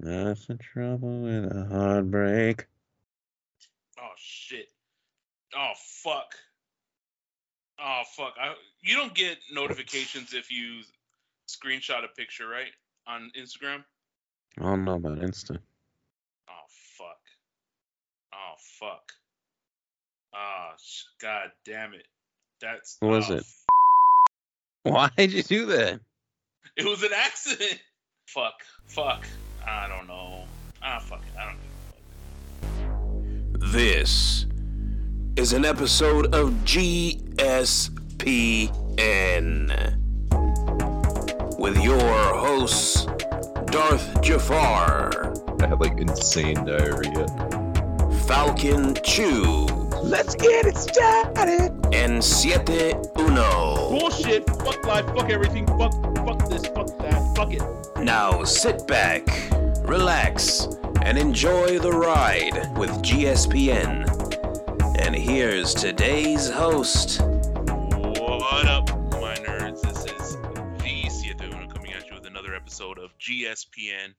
[0.00, 2.66] That's the trouble with a heartbreak.
[3.98, 4.68] Oh shit.
[5.56, 6.34] Oh fuck.
[7.80, 8.34] Oh fuck.
[8.40, 10.82] I, you don't get notifications if you
[11.48, 12.72] screenshot a picture, right?
[13.06, 13.84] On Instagram?
[14.58, 15.58] I don't know about Insta.
[16.48, 16.66] Oh
[16.98, 17.20] fuck.
[18.34, 19.12] Oh fuck.
[20.34, 22.06] Oh sh- god damn it.
[22.60, 23.40] That's What was oh, it?
[23.40, 23.64] f-
[24.82, 26.00] Why did you do that?
[26.76, 27.78] It was an accident.
[28.26, 28.54] Fuck.
[28.86, 29.24] Fuck.
[29.66, 30.44] I don't know.
[30.82, 31.38] Ah fuck it.
[31.38, 31.70] I don't give
[33.54, 33.70] a fuck.
[33.72, 34.46] This
[35.36, 37.16] is an episode of GSPN
[41.58, 41.98] with your
[42.36, 43.06] hosts,
[43.66, 47.26] Darth Jafar, I had like insane diarrhea.
[48.26, 49.66] Falcon Chew,
[50.02, 51.72] Let's get it started.
[51.94, 53.88] and Siete Uno.
[53.90, 54.44] Bullshit.
[54.46, 55.06] Fuck life.
[55.06, 55.66] Fuck everything.
[55.66, 55.92] Fuck.
[56.26, 56.66] Fuck this.
[56.66, 57.32] Fuck that.
[57.36, 57.62] Fuck it.
[58.02, 59.24] Now sit back,
[59.86, 60.66] relax,
[61.02, 64.04] and enjoy the ride with GSPN.
[64.98, 67.20] And here's today's host.
[67.20, 69.80] What up, my nerds?
[69.82, 71.38] This is the Siete
[71.72, 74.14] coming at you with another episode of GSPN.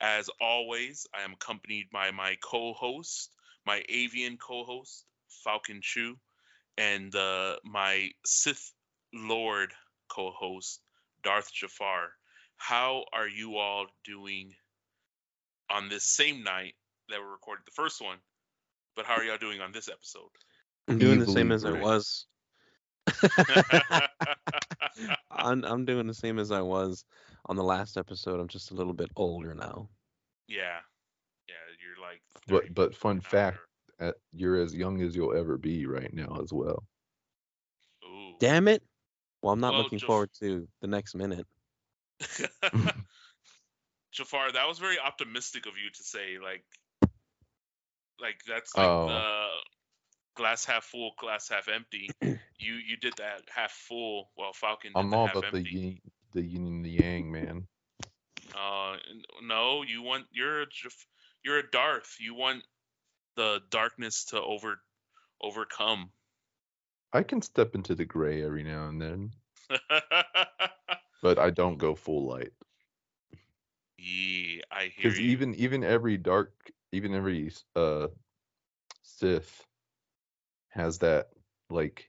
[0.00, 3.30] As always, I am accompanied by my co-host,
[3.64, 5.04] my avian co-host,
[5.44, 6.16] Falcon Chu,
[6.76, 8.72] and uh, my Sith
[9.14, 9.72] Lord
[10.08, 10.80] co-host,
[11.22, 12.10] Darth Jafar.
[12.56, 14.54] How are you all doing
[15.72, 16.74] on this same night
[17.08, 18.18] that we recorded the first one?
[18.94, 20.28] But how are y'all doing on this episode?
[20.88, 22.26] I'm doing the same as I was.
[25.30, 27.04] I'm I'm doing the same as I was
[27.46, 28.40] on the last episode.
[28.40, 29.88] I'm just a little bit older now.
[30.46, 30.78] Yeah.
[31.48, 32.20] Yeah, you're like.
[32.46, 33.58] But but fun 30 fact,
[34.00, 36.84] uh, you're as young as you'll ever be right now as well.
[38.04, 38.34] Ooh.
[38.38, 38.82] Damn it.
[39.40, 41.46] Well, I'm not Well, looking Jaf- forward to the next minute.
[44.12, 46.38] Jafar, that was very optimistic of you to say.
[46.42, 46.64] Like,
[48.20, 49.08] like that's like Oh.
[49.08, 49.48] the
[50.34, 52.10] glass half full, glass half empty.
[52.22, 56.00] you you did that half full, while Falcon did I'm all about the yin,
[56.32, 57.66] the yin and the yang, man.
[58.54, 58.96] Uh,
[59.42, 60.66] no, you want you're a
[61.42, 62.16] you're a Darth.
[62.20, 62.62] You want
[63.36, 64.80] the darkness to over
[65.40, 66.10] overcome.
[67.12, 69.30] I can step into the gray every now and then,
[71.22, 72.52] but I don't go full light.
[74.02, 76.52] Yeah, I hear Because even even every dark,
[76.90, 78.08] even every uh
[79.02, 79.64] Sith
[80.70, 81.28] has that
[81.70, 82.08] like.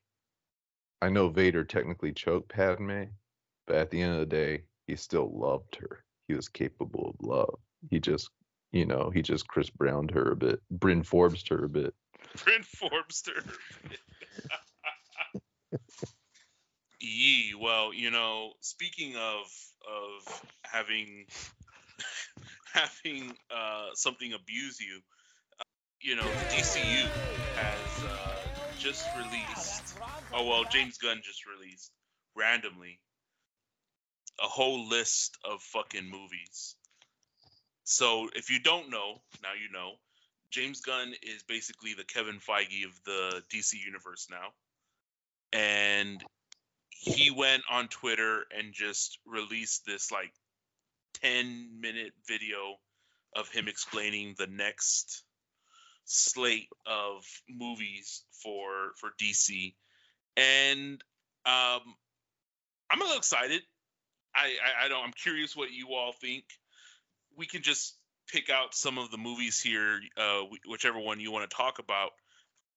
[1.02, 3.04] I know Vader technically choked Padme,
[3.68, 6.04] but at the end of the day, he still loved her.
[6.30, 7.60] He was capable of love.
[7.90, 8.30] He just,
[8.72, 11.94] you know, he just Chris Browned her a bit, Bryn Forbes her a bit.
[12.44, 13.46] Bryn Forbster.
[17.02, 17.54] Yee.
[17.60, 19.46] Well, you know, speaking of
[19.86, 21.26] of having
[22.74, 25.00] having uh, something abuse you,
[25.60, 25.64] uh,
[26.02, 27.10] you know, the DCU
[27.56, 28.44] has uh,
[28.78, 29.96] just released.
[30.34, 31.92] Oh well, James Gunn just released
[32.36, 33.00] randomly
[34.42, 36.76] a whole list of fucking movies.
[37.84, 39.94] So if you don't know, now you know.
[40.52, 44.50] James Gunn is basically the Kevin Feige of the DC universe now.
[45.52, 46.24] And
[46.90, 50.32] he went on Twitter and just released this like
[51.24, 52.76] 10 minute video
[53.36, 55.24] of him explaining the next
[56.06, 59.74] slate of movies for for DC.
[60.38, 61.02] And
[61.46, 61.82] um
[62.90, 63.62] I'm a little excited.
[64.36, 66.44] I, I I don't I'm curious what you all think.
[67.38, 67.96] We can just
[68.32, 72.12] pick out some of the movies here, uh, whichever one you want to talk about.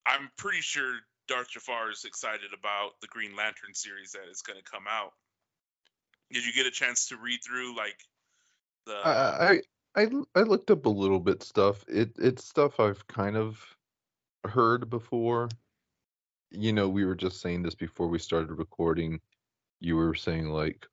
[0.07, 0.93] I'm pretty sure
[1.29, 5.13] Darth Jafar is excited about the Green Lantern series that is going to come out.
[6.33, 7.97] Did you get a chance to read through like
[8.87, 8.95] the?
[9.05, 9.61] I,
[9.97, 11.85] I I looked up a little bit stuff.
[11.89, 13.77] It it's stuff I've kind of
[14.45, 15.49] heard before.
[16.51, 19.21] You know, we were just saying this before we started recording.
[19.81, 20.87] You were saying like,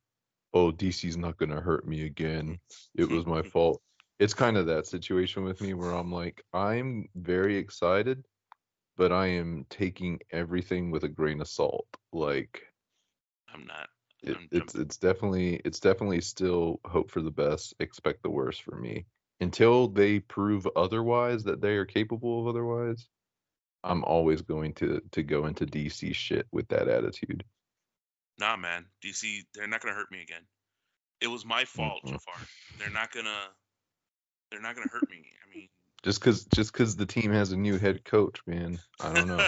[0.54, 2.60] "Oh, DC's not gonna hurt me again.
[2.96, 3.82] It was my fault."
[4.20, 8.26] It's kind of that situation with me where I'm like, I'm very excited,
[8.98, 11.88] but I am taking everything with a grain of salt.
[12.14, 12.62] Like,
[13.54, 13.90] I'm not.
[14.24, 18.76] It, it's it's definitely it's definitely still hope for the best, expect the worst for
[18.76, 19.06] me.
[19.42, 23.08] Until they prove otherwise that they are capable of otherwise,
[23.84, 27.44] I'm always going to to go into DC shit with that attitude.
[28.40, 28.86] Nah, man.
[29.04, 30.44] DC, they're not gonna hurt me again.
[31.22, 32.02] It was my fault.
[32.06, 32.36] Jafar.
[32.80, 33.48] They're not gonna.
[34.52, 35.26] They're not gonna hurt me.
[35.46, 35.70] I mean.
[36.04, 38.80] Just cause just cause the team has a new head coach, man.
[39.00, 39.38] I don't know.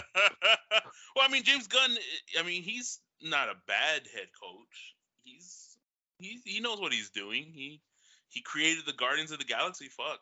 [1.16, 1.92] well, I mean, James Gunn.
[2.40, 4.96] I mean, he's not a bad head coach.
[5.24, 5.78] He's
[6.20, 7.52] he he knows what he's doing.
[7.54, 7.82] He
[8.30, 9.88] he created the Guardians of the Galaxy.
[9.90, 10.20] Fuck.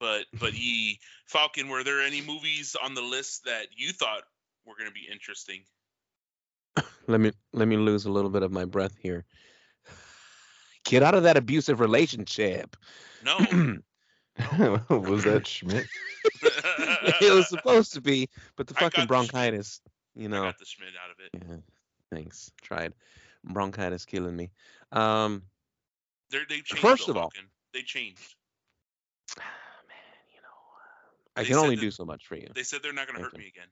[0.00, 4.22] But but ye Falcon, were there any movies on the list that you thought
[4.66, 5.62] were going to be interesting?
[7.06, 9.24] Let me let me lose a little bit of my breath here.
[10.84, 12.76] Get out of that abusive relationship.
[13.24, 13.38] No.
[14.88, 15.86] was that Schmidt?
[16.42, 19.80] it was supposed to be, but the I fucking got the bronchitis,
[20.14, 20.42] you I know.
[20.44, 21.46] got the Schmidt out of it.
[21.48, 21.56] Yeah,
[22.12, 22.50] thanks.
[22.60, 22.92] Tried.
[23.44, 24.50] Bronchitis killing me.
[24.92, 25.42] Um,
[26.30, 26.78] They're, they changed.
[26.78, 27.48] First though, of all- Falcon.
[27.72, 28.34] they changed.
[29.38, 29.46] man,
[30.34, 32.48] you know, uh, I They can only that- do so much for you.
[32.54, 33.68] They said they're not going to hurt me again.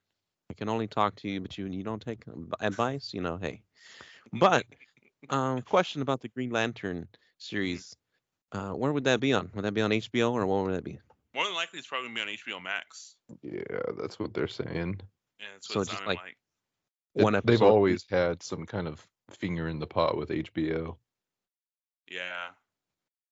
[0.50, 2.24] I can only talk to you, but you you don't take
[2.60, 3.14] advice.
[3.14, 3.62] You know, hey.
[4.32, 4.64] But
[5.30, 7.06] um, question about the Green Lantern
[7.38, 7.94] series.
[8.52, 9.48] Uh, where would that be on?
[9.54, 10.98] Would that be on HBO or what would that be?
[11.36, 13.14] More than likely, it's probably going to be on HBO Max.
[13.44, 13.62] Yeah,
[13.96, 15.00] that's what they're saying.
[15.38, 16.36] Yeah, that's So what just like- like.
[17.14, 20.96] It- One They've always had some kind of finger in the pot with HBO.
[22.10, 22.48] Yeah.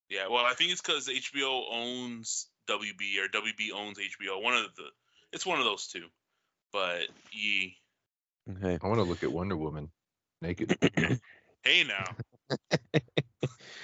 [0.08, 0.28] Yeah.
[0.28, 4.42] Well, I think it's because HBO owns WB or WB owns HBO.
[4.42, 4.84] One of the,
[5.32, 6.06] it's one of those two.
[6.72, 7.76] But ye,
[8.50, 8.78] Okay.
[8.82, 9.90] I want to look at Wonder Woman
[10.42, 10.76] naked.
[11.62, 12.04] hey now,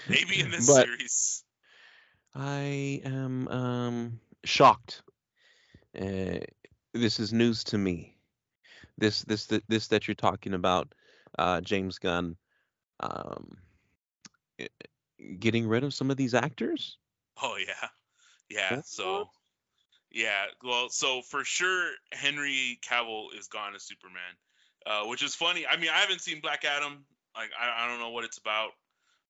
[0.09, 1.43] maybe in this But- series.
[2.37, 5.03] I am um, shocked.
[5.97, 6.41] Uh,
[6.93, 8.14] this is news to me.
[8.99, 10.95] This this this that you're talking about,
[11.39, 12.37] uh, James Gunn,
[13.01, 13.59] um,
[14.59, 14.69] eh,
[15.39, 16.99] getting rid of some of these actors.
[17.43, 17.89] Oh yeah,
[18.49, 18.77] yeah.
[18.77, 18.87] What?
[18.87, 19.31] So,
[20.11, 20.45] yeah.
[20.63, 24.23] Well, so for sure, Henry Cavill is gone as Superman,
[24.87, 25.67] uh, which is funny.
[25.67, 27.05] I mean, I haven't seen Black Adam.
[27.37, 28.71] Like, I, I don't know what it's about,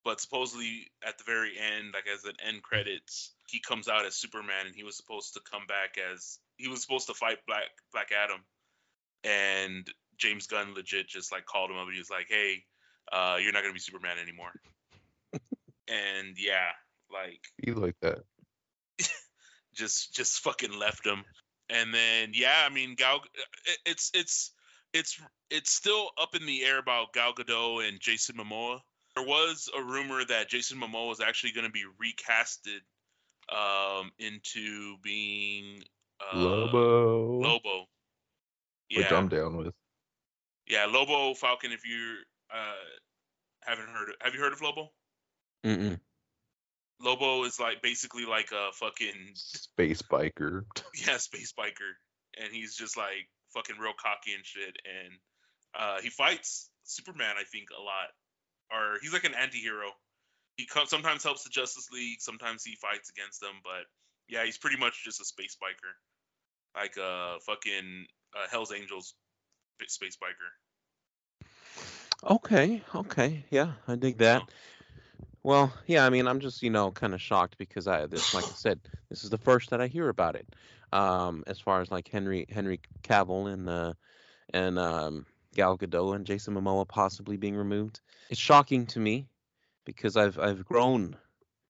[0.05, 4.15] but supposedly at the very end, like as an end credits, he comes out as
[4.15, 7.71] Superman, and he was supposed to come back as he was supposed to fight Black
[7.93, 8.41] Black Adam,
[9.25, 9.89] and
[10.19, 12.65] James Gunn legit just like called him up and he was like, "Hey,
[13.11, 14.53] uh, you're not gonna be Superman anymore."
[15.89, 16.71] and yeah,
[17.11, 18.21] like Be like that.
[19.75, 21.25] just just fucking left him.
[21.71, 23.21] And then yeah, I mean Gal,
[23.87, 24.53] it's it's
[24.93, 28.81] it's it's still up in the air about Gal Gadot and Jason Momoa.
[29.17, 32.81] There was a rumor that Jason Momoa was actually going to be recasted
[33.55, 35.83] um into being
[36.21, 37.41] uh, Lobo.
[37.41, 37.87] Lobo.
[38.95, 39.17] Which Yeah.
[39.17, 39.75] I'm down with.
[40.67, 42.17] Yeah, Lobo Falcon if you
[42.53, 42.75] uh
[43.63, 44.91] haven't heard of, have you heard of Lobo?
[45.65, 45.99] Mm-mm.
[47.01, 50.65] Lobo is like basically like a fucking Space biker.
[51.07, 51.93] yeah, space biker,
[52.41, 54.77] and he's just like fucking real cocky and shit.
[54.85, 55.19] And
[55.79, 58.11] uh, he fights Superman, I think, a lot,
[58.71, 59.91] or he's like an anti-hero.
[60.57, 63.87] He comes sometimes helps the Justice League, sometimes he fights against them, but
[64.29, 65.93] yeah, he's pretty much just a space biker,
[66.75, 68.07] like a fucking
[68.37, 69.15] uh, Hell's Angels
[69.87, 70.51] space biker.
[72.25, 72.83] Okay.
[72.95, 73.45] Okay.
[73.51, 74.43] Yeah, I dig that.
[74.43, 74.47] know?
[75.43, 76.07] Well, yeah.
[76.07, 78.81] I mean, I'm just you know kind of shocked because I this like I said,
[79.11, 80.47] this is the first that I hear about it.
[80.93, 83.93] Um, as far as like Henry Henry Cavill and uh
[84.53, 88.01] and um Gal Gadot and Jason Momoa possibly being removed.
[88.31, 89.29] It's shocking to me
[89.85, 91.17] because I've I've grown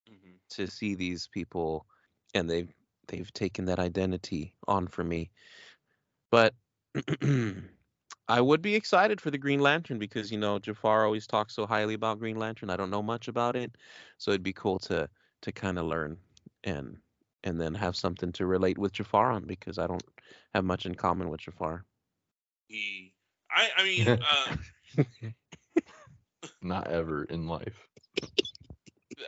[0.08, 0.38] Mhm.
[0.50, 1.86] to see these people
[2.34, 2.72] and they've
[3.08, 5.30] they've taken that identity on for me
[6.30, 6.54] but
[8.28, 11.66] i would be excited for the green lantern because you know jafar always talks so
[11.66, 13.76] highly about green lantern i don't know much about it
[14.18, 15.08] so it'd be cool to
[15.42, 16.16] to kind of learn
[16.64, 16.96] and
[17.44, 20.04] and then have something to relate with jafar on because i don't
[20.54, 21.84] have much in common with jafar
[22.68, 23.12] He,
[23.50, 24.56] I, I mean, uh,
[26.62, 27.88] Not ever in life.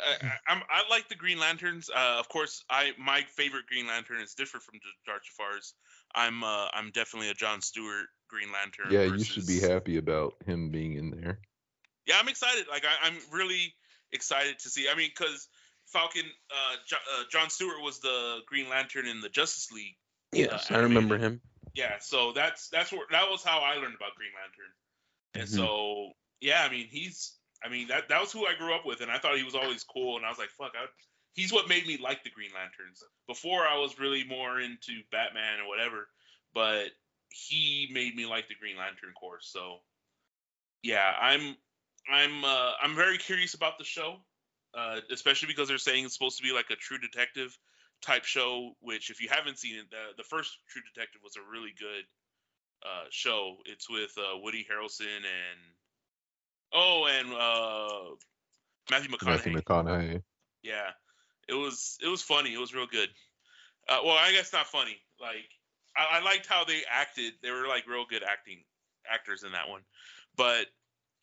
[0.04, 1.90] I, I, I'm, I like the Green Lanterns.
[1.90, 5.74] Uh, of course, I my favorite Green Lantern is different from J- Jar Jafar's.
[6.14, 8.92] I'm uh, I'm definitely a John Stewart Green Lantern.
[8.92, 11.38] Yeah, you should be happy about him being in there.
[12.06, 12.66] Yeah, I'm excited.
[12.70, 13.74] Like I, I'm really
[14.12, 14.88] excited to see.
[14.88, 15.48] I mean, because
[15.86, 19.96] Falcon, uh, jo- uh, John Stewart was the Green Lantern in the Justice League.
[20.32, 21.40] yes i remember him
[21.74, 24.72] Yeah, so that's that's where that was how I learned about Green Lantern.
[25.34, 25.56] And Mhm.
[25.56, 29.00] so yeah, I mean he's I mean that that was who I grew up with,
[29.00, 30.86] and I thought he was always cool, and I was like, fuck, I,
[31.34, 33.02] he's what made me like the Green Lanterns.
[33.26, 36.08] Before I was really more into Batman or whatever,
[36.54, 36.88] but
[37.28, 39.40] he made me like the Green Lantern Corps.
[39.40, 39.80] So
[40.82, 41.56] yeah, I'm
[42.08, 44.16] I'm uh, I'm very curious about the show,
[44.74, 47.56] uh, especially because they're saying it's supposed to be like a True Detective
[48.02, 48.72] type show.
[48.80, 52.04] Which, if you haven't seen it, the, the first True Detective was a really good
[52.84, 53.56] uh, show.
[53.64, 55.60] It's with uh, Woody Harrelson and
[56.72, 58.16] oh, and uh,
[58.90, 59.26] Matthew McConaughey.
[59.26, 60.22] Matthew McConaughey.
[60.62, 60.90] Yeah,
[61.48, 62.52] it was it was funny.
[62.52, 63.08] It was real good.
[63.88, 64.96] Uh, well, I guess not funny.
[65.20, 65.48] Like
[65.96, 67.34] I, I liked how they acted.
[67.42, 68.64] They were like real good acting
[69.10, 69.82] actors in that one.
[70.36, 70.66] But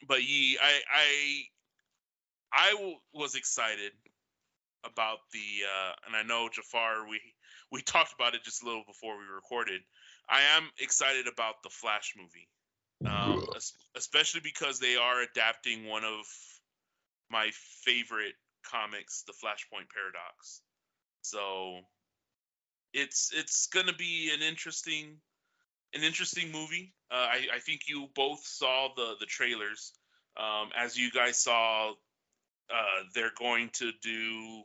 [0.08, 1.44] but ye, I I
[2.54, 3.92] I w- was excited
[4.86, 7.20] about the uh, and I know Jafar we
[7.72, 9.82] we talked about it just a little before we recorded.
[10.30, 12.48] I am excited about the Flash movie,
[13.06, 13.46] um,
[13.96, 16.26] especially because they are adapting one of
[17.30, 17.50] my
[17.84, 18.36] favorite
[18.70, 20.62] comics, the Flashpoint Paradox.
[21.22, 21.80] So
[22.94, 25.18] it's it's gonna be an interesting
[25.94, 26.94] an interesting movie.
[27.12, 29.94] Uh, I, I think you both saw the the trailers.
[30.36, 34.64] Um, as you guys saw, uh, they're going to do.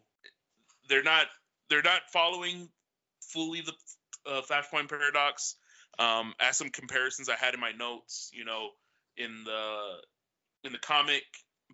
[0.89, 1.27] They're not.
[1.69, 2.69] They're not following
[3.21, 3.75] fully the
[4.27, 5.57] uh, Flashpoint paradox.
[5.99, 8.69] Um, as some comparisons I had in my notes, you know,
[9.17, 9.97] in the
[10.65, 11.25] in the comic,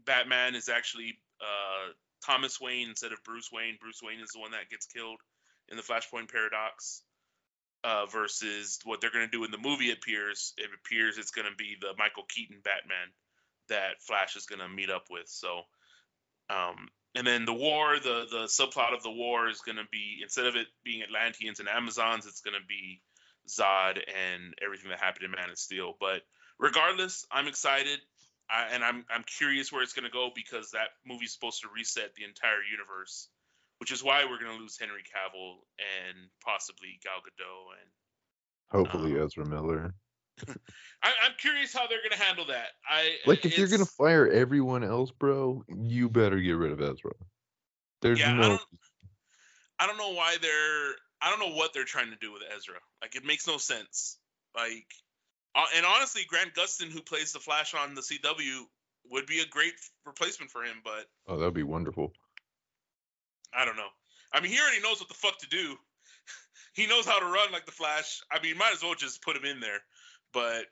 [0.06, 1.92] Batman is actually uh,
[2.24, 3.76] Thomas Wayne instead of Bruce Wayne.
[3.80, 5.20] Bruce Wayne is the one that gets killed
[5.68, 7.02] in the Flashpoint paradox.
[7.84, 11.46] Uh, versus what they're going to do in the movie appears it appears it's going
[11.46, 13.12] to be the Michael Keaton Batman
[13.68, 15.28] that Flash is going to meet up with.
[15.28, 15.60] So,
[16.48, 20.20] um, and then the war, the the subplot of the war is going to be
[20.22, 23.02] instead of it being Atlanteans and Amazons, it's going to be
[23.48, 25.94] Zod and everything that happened in Man of Steel.
[26.00, 26.22] But
[26.58, 28.00] regardless, I'm excited.
[28.50, 31.68] I, and I'm I'm curious where it's going to go because that movie's supposed to
[31.74, 33.28] reset the entire universe,
[33.78, 37.90] which is why we're going to lose Henry Cavill and possibly Gal Gadot and
[38.70, 39.94] Hopefully, Um, Ezra Miller.
[41.02, 42.68] I, I'm curious how they're going to handle that.
[42.88, 47.12] I Like, if you're gonna fire everyone else, bro, you better get rid of Ezra.
[48.02, 48.48] There's Yeah, I no.
[48.48, 48.60] don't-
[49.80, 52.76] I don't know why they're I don't know what they're trying to do with Ezra.
[53.00, 54.18] Like it makes no sense.
[54.54, 54.86] Like
[55.54, 58.60] uh, and honestly, Grant Gustin, who plays the Flash on the CW,
[59.10, 59.72] would be a great
[60.04, 60.76] replacement for him.
[60.84, 62.12] But Oh, that'd be wonderful.
[63.54, 63.88] I don't know.
[64.32, 65.76] I mean, he already knows what the fuck to do.
[66.74, 68.20] he knows how to run like the Flash.
[68.30, 69.78] I mean, might as well just put him in there.
[70.32, 70.66] But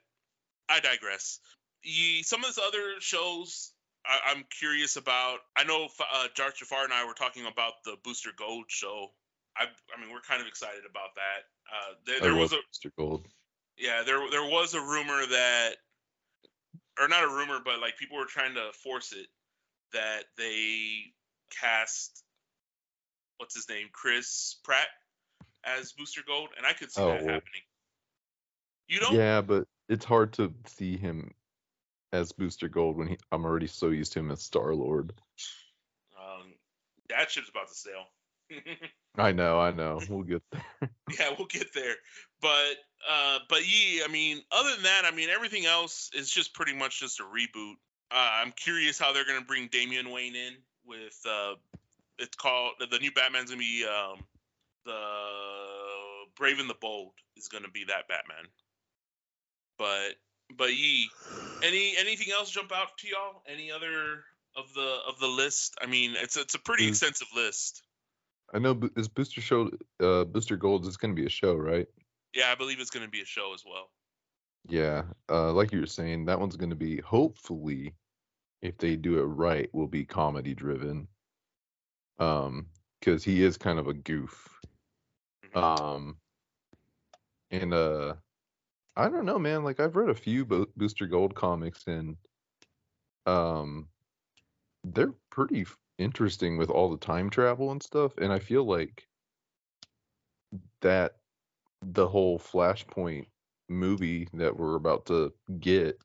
[0.69, 1.39] I digress.
[1.81, 3.73] Ye, some of these other shows
[4.05, 5.39] I, I'm curious about.
[5.55, 9.11] I know uh, Jar Jafar and I were talking about the Booster Gold show.
[9.57, 11.43] I, I mean, we're kind of excited about that.
[11.71, 12.91] Uh, there, there was a Mr.
[12.97, 13.27] Gold.
[13.77, 15.71] yeah, there there was a rumor that,
[16.99, 19.27] or not a rumor, but like people were trying to force it
[19.93, 21.13] that they
[21.59, 22.23] cast
[23.37, 24.87] what's his name, Chris Pratt
[25.63, 27.33] as Booster Gold, and I could see Oh, that well.
[27.35, 27.61] happening.
[28.87, 29.13] You don't?
[29.15, 31.31] Yeah, but it's hard to see him
[32.11, 35.13] as Booster Gold when he, I'm already so used to him as Star Lord.
[36.19, 36.53] Um,
[37.09, 38.05] that ship's about to sail.
[39.17, 39.99] I know, I know.
[40.09, 40.63] We'll get there.
[41.19, 41.95] yeah, we'll get there.
[42.41, 42.75] But
[43.09, 46.73] uh, but yeah, I mean, other than that, I mean, everything else is just pretty
[46.73, 47.73] much just a reboot.
[48.11, 50.53] Uh, I'm curious how they're gonna bring Damian Wayne in
[50.85, 51.53] with uh,
[52.17, 54.19] it's called the new Batman's gonna be um,
[54.85, 54.99] the
[56.35, 58.45] Brave and the Bold is gonna be that Batman.
[59.77, 60.15] But
[60.57, 61.09] but ye,
[61.63, 63.41] any anything else jump out to y'all?
[63.47, 64.23] Any other
[64.55, 65.77] of the of the list?
[65.81, 66.89] I mean, it's it's a pretty Mm.
[66.89, 67.81] extensive list.
[68.53, 71.87] I know is Booster Show uh Booster Gold is gonna be a show, right?
[72.33, 73.89] Yeah, I believe it's gonna be a show as well.
[74.67, 75.03] Yeah.
[75.29, 77.93] Uh like you were saying, that one's gonna be hopefully
[78.61, 81.07] if they do it right, will be comedy driven.
[82.19, 82.67] Um,
[82.99, 84.49] because he is kind of a goof.
[85.45, 85.57] Mhm.
[85.57, 86.17] Um
[87.51, 88.15] and uh
[88.95, 89.63] I don't know, man.
[89.63, 92.15] Like I've read a few Bo- Booster Gold comics and
[93.25, 93.89] um
[94.83, 95.65] they're pretty
[96.03, 99.07] interesting with all the time travel and stuff and I feel like
[100.81, 101.15] that
[101.81, 103.27] the whole Flashpoint
[103.69, 105.99] movie that we're about to get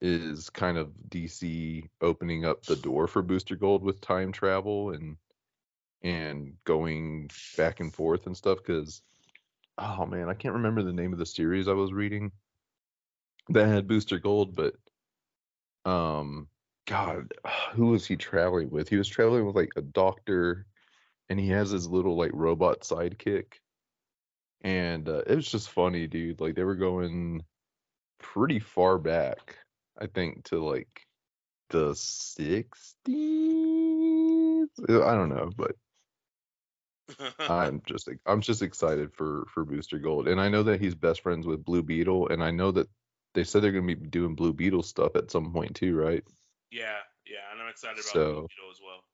[0.00, 5.16] is kind of DC opening up the door for Booster Gold with time travel and
[6.02, 9.02] and going back and forth and stuff because
[9.78, 12.32] oh man, I can't remember the name of the series I was reading
[13.50, 14.74] that had Booster Gold, but
[15.84, 16.48] um
[16.86, 17.32] God,
[17.74, 18.88] who was he traveling with?
[18.88, 20.66] He was traveling with like a doctor
[21.28, 23.54] and he has his little like robot sidekick.
[24.62, 26.40] And uh, it was just funny, dude.
[26.40, 27.42] Like they were going
[28.18, 29.56] pretty far back,
[29.98, 31.06] I think, to like
[31.70, 32.92] the 60s.
[34.88, 35.72] Uh, I don't know, but
[37.48, 41.22] I'm just I'm just excited for for Booster Gold, and I know that he's best
[41.22, 42.88] friends with Blue Beetle, and I know that
[43.34, 46.24] they said they're gonna be doing Blue Beetle stuff at some point too, right?
[46.72, 49.04] Yeah, yeah, and I'm excited about So- Blue Beetle as well.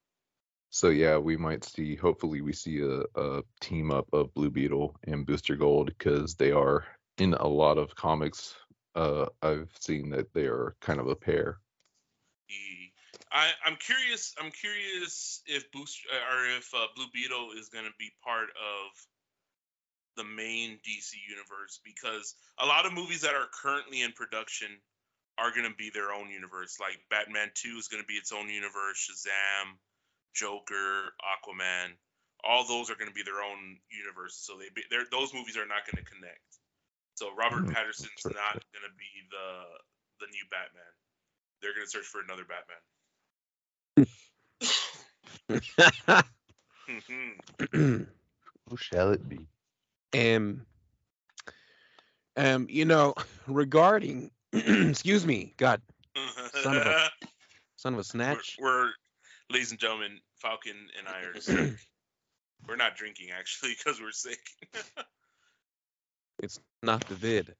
[0.70, 1.96] So yeah, we might see.
[1.96, 6.52] Hopefully, we see a, a team up of Blue Beetle and Booster Gold because they
[6.52, 6.84] are
[7.16, 8.54] in a lot of comics.
[8.94, 11.58] Uh, I've seen that they are kind of a pair.
[13.32, 14.34] I, I'm curious.
[14.40, 19.06] I'm curious if Boost or if uh, Blue Beetle is going to be part of
[20.16, 24.68] the main DC universe because a lot of movies that are currently in production
[25.38, 26.78] are going to be their own universe.
[26.80, 28.99] Like Batman Two is going to be its own universe.
[28.99, 29.78] Shazam,
[30.35, 31.95] Joker, Aquaman,
[32.45, 34.40] all those are going to be their own universes.
[34.45, 36.42] So they be, they're, those movies are not going to connect.
[37.14, 37.73] So Robert Mhm.
[37.73, 38.33] Pattinson's Sure.
[38.35, 39.47] not going to be the
[40.21, 40.92] the new Batman.
[41.62, 42.83] They're going to search for another Batman.
[48.68, 49.49] Who shall it be?
[50.14, 50.66] um,
[52.37, 53.14] um, you know,
[53.47, 54.30] regarding,
[54.90, 55.80] excuse me, God,
[56.62, 57.10] Son of a-
[57.76, 58.56] son of a we're, snatch.
[58.60, 58.90] we're,
[59.50, 61.74] ladies and gentlemen, Falcon and I are sick.
[62.68, 64.40] we're not drinking actually because we're sick.
[66.42, 67.54] It's not the vid.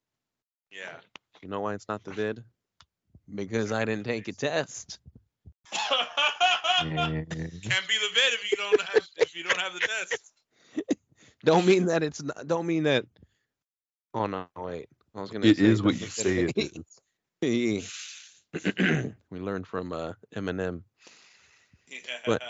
[0.71, 0.97] yeah.
[1.42, 2.42] You know why it's not the vid?
[3.35, 4.99] Because I didn't take a test.
[6.80, 10.33] Can't be the vid if you don't have if you don't have the test.
[11.45, 12.47] Don't mean that it's not.
[12.47, 13.04] Don't mean that.
[14.14, 14.88] Oh no, wait.
[15.19, 15.47] I was gonna.
[15.47, 16.85] It say is what you mean say it
[17.43, 18.43] is.
[19.31, 20.83] we learned from uh, Eminem
[21.89, 21.99] Yeah.
[22.25, 22.43] But-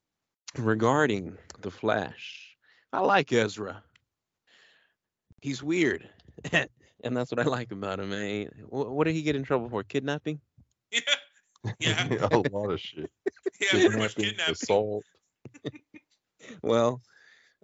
[0.58, 2.56] regarding the Flash.
[2.92, 3.82] I like Ezra.
[5.40, 6.08] He's weird,
[6.52, 8.10] and that's what I like about him.
[8.10, 8.48] Man.
[8.68, 9.84] What did he get in trouble for?
[9.84, 10.40] Kidnapping?
[10.90, 11.00] yeah.
[11.78, 12.28] Yeah.
[12.32, 13.10] a lot of shit.
[13.60, 14.52] Yeah, Kidnapping, kidnapping.
[14.52, 15.04] assault.
[16.62, 17.02] Well,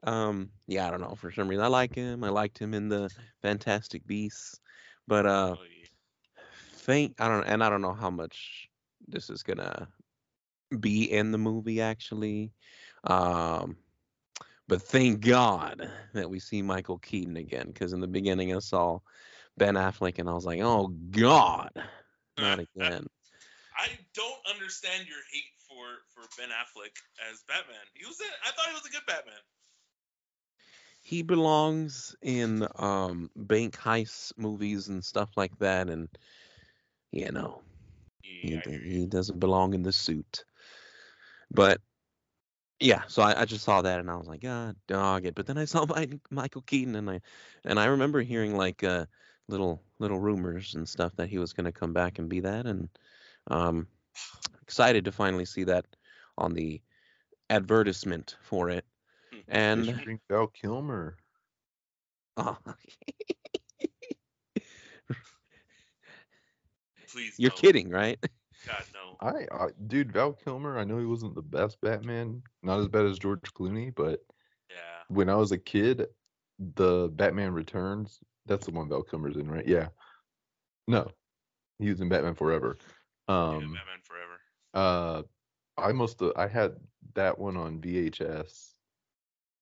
[0.05, 1.15] um, yeah, I don't know.
[1.15, 2.25] For some reason, I like him.
[2.25, 3.11] I liked him in the
[3.43, 4.61] Fantastic Beasts,
[5.07, 5.87] but uh, Oh, yeah.
[6.77, 8.69] think I don't, and I don't know how much
[9.07, 9.89] this is gonna
[10.81, 12.53] be in the movie actually.
[13.05, 13.77] Um,
[14.69, 19.01] but thank God that we see Michael Keaton again, because in the beginning I saw
[19.57, 21.71] Ben Affleck and I was like, oh God,
[22.39, 23.07] not again.
[23.77, 26.95] I don't understand your hate for for Ben Affleck
[27.31, 27.85] as Batman.
[27.95, 29.41] He was a, I thought he was a good Batman.
[31.05, 36.09] He belongs in um bank heist movies and stuff like that and
[37.13, 37.63] you know
[38.41, 39.01] he, Yeah, I d- hear you.
[39.01, 40.45] he doesn't belong in the suit.
[41.51, 41.81] But
[42.81, 45.35] yeah so I, I just saw that and i was like god dog it.
[45.35, 47.21] But then i saw my, michael keaton and i
[47.65, 49.07] and i remember hearing like uh
[49.49, 52.67] little little rumors and stuff that he was going to come back and be that
[52.67, 52.89] and
[53.49, 53.89] um
[54.63, 55.87] excited to finally see that
[56.39, 56.83] on the
[57.51, 58.85] advertisement for it
[59.49, 61.17] and Featuring Val Kilmer.
[62.37, 62.57] Oh,
[67.13, 67.35] Please.
[67.39, 67.57] you're no.
[67.57, 68.19] kidding, right?
[68.67, 69.17] God no.
[69.21, 70.79] I, I, dude, Val Kilmer.
[70.79, 74.21] I know he wasn't the best Batman, not as bad as George Clooney, but
[74.71, 75.03] Yeah.
[75.09, 76.07] when I was a kid,
[76.59, 78.19] the Batman Returns.
[78.47, 79.67] That's the one Val Kilmer's in, right?
[79.67, 79.89] Yeah.
[80.89, 81.11] No,
[81.79, 82.77] he was in Batman Forever.
[83.29, 84.41] yeah, Um, Batman Forever.
[84.75, 85.23] uh,
[85.77, 86.33] I must have.
[86.37, 86.73] I had
[87.15, 88.74] that one on VHS,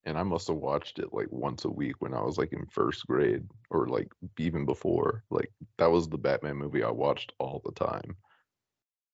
[0.04, 2.66] and I must have watched it like once a week when I was like in
[2.66, 5.24] first grade, or like even before.
[5.30, 8.16] Like that was the Batman movie I watched all the time.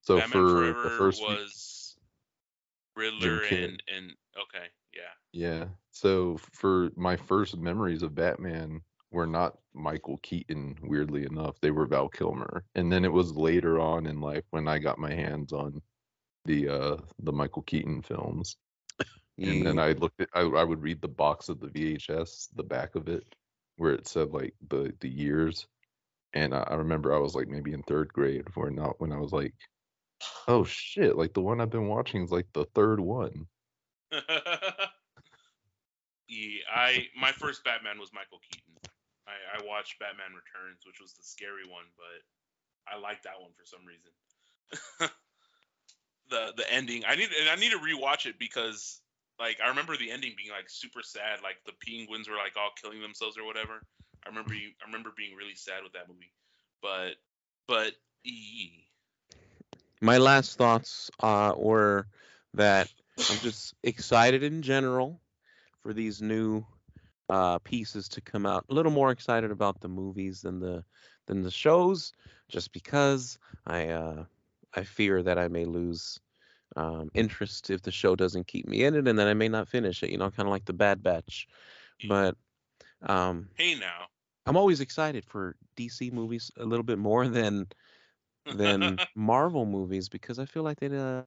[0.03, 1.97] So Batman for Forever the first few- was
[2.97, 5.13] Riddler and and okay, yeah.
[5.33, 5.67] Yeah.
[5.91, 11.61] So for my first memories of Batman were not Michael Keaton, weirdly enough.
[11.61, 12.65] They were Val Kilmer.
[12.75, 15.81] And then it was later on in life when I got my hands on
[16.45, 18.57] the uh the Michael Keaton films.
[19.39, 19.83] And then mm.
[19.83, 23.09] I looked at I, I would read the box of the VHS, the back of
[23.09, 23.25] it,
[23.77, 25.67] where it said like the the years.
[26.35, 29.19] And I, I remember I was like maybe in third grade or not when I
[29.19, 29.55] was like,
[30.49, 33.47] oh shit, like the one I've been watching is like the third one.
[34.13, 34.21] yeah,
[36.75, 38.75] I my first Batman was Michael Keaton.
[39.29, 43.51] I, I watched Batman Returns, which was the scary one, but I liked that one
[43.57, 44.11] for some reason.
[46.31, 49.01] the the ending, I need and I need to rewatch it because
[49.39, 52.71] like I remember the ending being like super sad, like the penguins were like all
[52.81, 53.83] killing themselves or whatever.
[54.25, 56.33] I remember I remember being really sad with that movie,
[56.83, 57.15] but
[57.67, 57.93] but
[58.25, 58.85] ee.
[60.01, 62.07] My last thoughts uh, were
[62.55, 62.89] that
[63.31, 65.21] I'm just excited in general
[65.83, 66.65] for these new
[67.29, 68.65] uh, pieces to come out.
[68.69, 70.85] A little more excited about the movies than the
[71.27, 72.13] than the shows,
[72.49, 74.25] just because I uh,
[74.75, 76.21] I fear that I may lose
[76.77, 79.69] um, interest if the show doesn't keep me in it, and then I may not
[79.69, 80.11] finish it.
[80.11, 81.49] You know, kind of like the Bad Batch.
[82.09, 82.37] But
[83.03, 84.07] um, hey now.
[84.47, 87.67] I'm always excited for DC movies a little bit more than
[88.55, 91.23] than Marvel movies because I feel like they uh,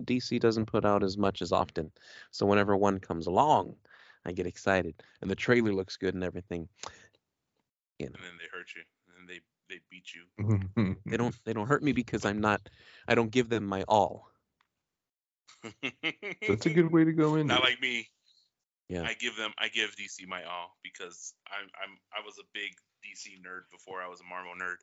[0.00, 1.90] DC doesn't put out as much as often.
[2.30, 3.76] So whenever one comes along,
[4.24, 6.68] I get excited, and the trailer looks good and everything.
[7.98, 8.82] You know, and then they hurt you,
[9.18, 10.96] and they they beat you.
[11.06, 12.68] they don't they don't hurt me because I'm not
[13.06, 14.27] I don't give them my all.
[16.48, 17.46] That's a good way to go in.
[17.48, 18.08] Not like me.
[18.88, 19.02] Yeah.
[19.02, 19.52] I give them.
[19.58, 21.68] I give DC my all because I'm.
[21.82, 21.98] I'm.
[22.16, 22.72] I was a big
[23.04, 24.76] DC nerd before I was a Marvel nerd.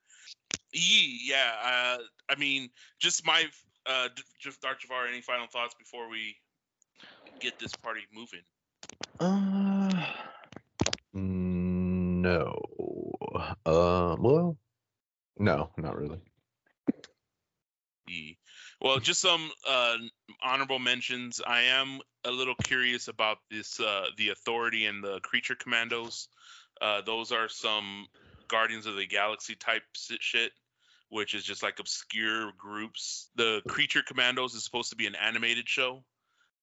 [0.72, 1.54] Yee, yeah.
[1.64, 1.98] Uh,
[2.30, 3.46] I mean, just my.
[3.88, 5.08] Uh, D- just Dark Jafar.
[5.08, 6.36] Any final thoughts before we
[7.40, 8.42] get this party moving?
[9.20, 10.06] Uh,
[11.14, 12.62] no.
[13.66, 14.58] Uh, well,
[15.38, 16.20] no, not really.
[18.10, 18.35] E.
[18.86, 19.98] Well, just some uh,
[20.44, 21.42] honorable mentions.
[21.44, 26.28] I am a little curious about this, uh, the Authority and the Creature Commandos.
[26.80, 28.06] Uh, those are some
[28.48, 30.52] Guardians of the Galaxy type shit,
[31.10, 33.32] which is just like obscure groups.
[33.36, 36.04] The Creature Commandos is supposed to be an animated show,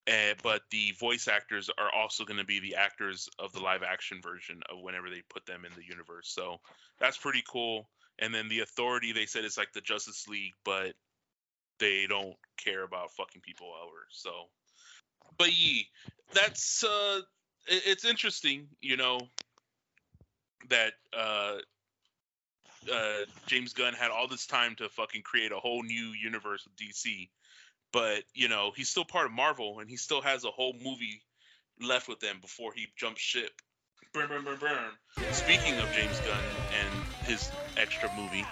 [0.09, 3.83] uh, but the voice actors are also going to be the actors of the live
[3.83, 6.29] action version of whenever they put them in the universe.
[6.29, 6.61] So
[7.01, 7.89] that's pretty cool.
[8.21, 10.93] And then the Authority, they said it's like the Justice League, but
[11.83, 14.07] they don't care about fucking people over.
[14.11, 14.31] So,
[15.37, 15.89] but ye,
[16.33, 17.21] that's uh,
[17.67, 19.19] it- it's interesting, you know,
[20.69, 21.57] that uh,
[22.93, 26.77] uh, James Gunn had all this time to fucking create a whole new universe with
[26.77, 27.29] DC,
[27.93, 31.23] but you know he's still part of Marvel and he still has a whole movie
[31.81, 33.51] left with them before he jumps ship.
[34.13, 34.91] Burn, burn, burn, burn.
[35.33, 36.93] Speaking of James Gunn and
[37.25, 38.45] his extra movie,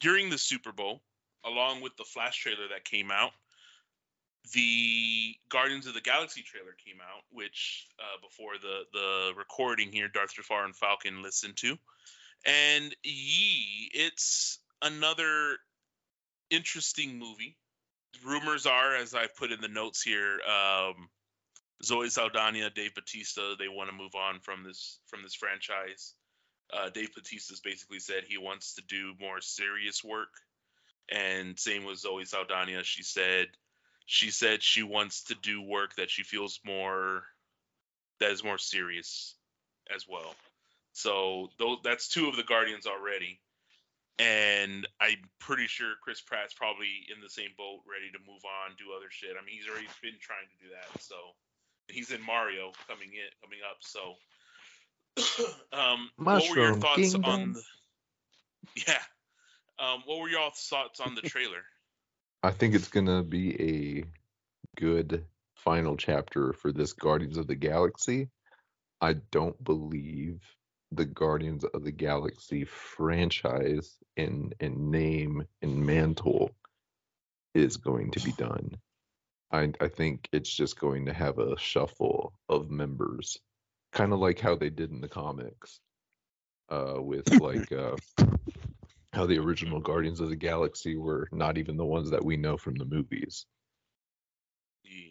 [0.00, 1.02] during the Super Bowl,
[1.44, 3.32] along with the Flash trailer that came out,
[4.52, 10.08] the Guardians of the Galaxy trailer came out, which uh, before the the recording here,
[10.08, 11.76] Darth Jafar and Falcon listened to,
[12.44, 15.58] and yee, it's another
[16.50, 17.56] interesting movie.
[18.24, 21.08] Rumors are, as I've put in the notes here, um,
[21.84, 26.14] Zoe Saldana, Dave Batista, they want to move on from this from this franchise.
[26.72, 30.28] Uh, Dave Batista's basically said he wants to do more serious work,
[31.10, 32.84] and same with Zoe Saldana.
[32.84, 33.48] She said
[34.06, 37.24] she said she wants to do work that she feels more
[38.20, 39.34] that is more serious
[39.94, 40.34] as well.
[40.92, 43.40] So those that's two of the Guardians already.
[44.20, 48.74] And I'm pretty sure Chris Pratt's probably in the same boat, ready to move on,
[48.76, 49.36] do other shit.
[49.40, 51.00] I mean, he's already been trying to do that.
[51.00, 51.14] So
[51.86, 53.78] he's in Mario coming in coming up.
[53.80, 54.16] So
[55.72, 57.62] um what were your Mushroom thoughts on the
[58.88, 59.02] Yeah.
[59.78, 61.62] Um what were your thoughts on the trailer?
[62.42, 65.24] I think it's gonna be a good
[65.56, 68.28] final chapter for this Guardians of the Galaxy.
[69.00, 70.40] I don't believe
[70.92, 76.50] the Guardians of the Galaxy franchise in and name and mantle
[77.54, 78.76] is going to be done.
[79.50, 83.38] I I think it's just going to have a shuffle of members,
[83.92, 85.80] kind of like how they did in the comics,
[86.70, 87.96] uh, with like uh,
[89.12, 92.56] how the original Guardians of the Galaxy were not even the ones that we know
[92.56, 93.46] from the movies.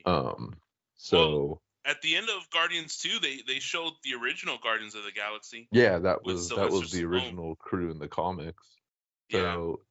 [0.06, 0.54] Um,
[0.96, 5.12] so At the end of Guardians 2, they they showed the original Guardians of the
[5.12, 5.68] Galaxy.
[5.72, 8.68] yeah, that was that was the original crew in the comics.
[9.30, 9.54] Yeah.
[9.54, 9.82] So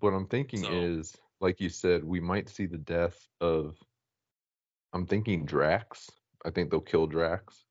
[0.00, 3.76] what I'm thinking So- is, like you said, we might see the death of.
[4.92, 6.08] I'm thinking Drax.
[6.44, 7.64] I think they'll kill Drax.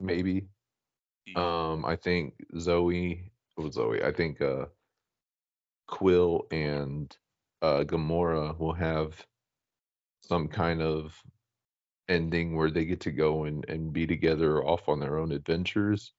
[0.00, 0.48] Maybe.
[1.26, 3.30] the- Um, I think Zoe.
[3.56, 4.02] Well, Zoe.
[4.02, 4.66] I think uh,
[5.90, 7.14] Quill and
[7.62, 9.26] uh, Gamora will have
[10.22, 11.20] some kind of
[12.08, 16.12] ending where they get to go and, and be together off on their own adventures.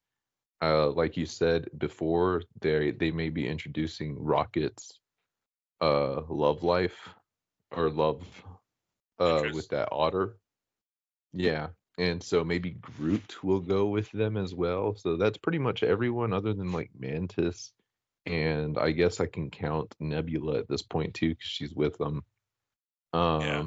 [0.62, 5.00] Uh, like you said before, they they may be introducing Rocket's
[5.80, 7.10] uh, love life
[7.72, 8.22] or love
[9.20, 10.38] uh, with that otter.
[11.34, 14.96] Yeah, and so maybe Groot will go with them as well.
[14.96, 17.74] So that's pretty much everyone other than like Mantis,
[18.26, 22.24] and I guess I can count Nebula at this point too because she's with them.
[23.14, 23.64] Um, yeah.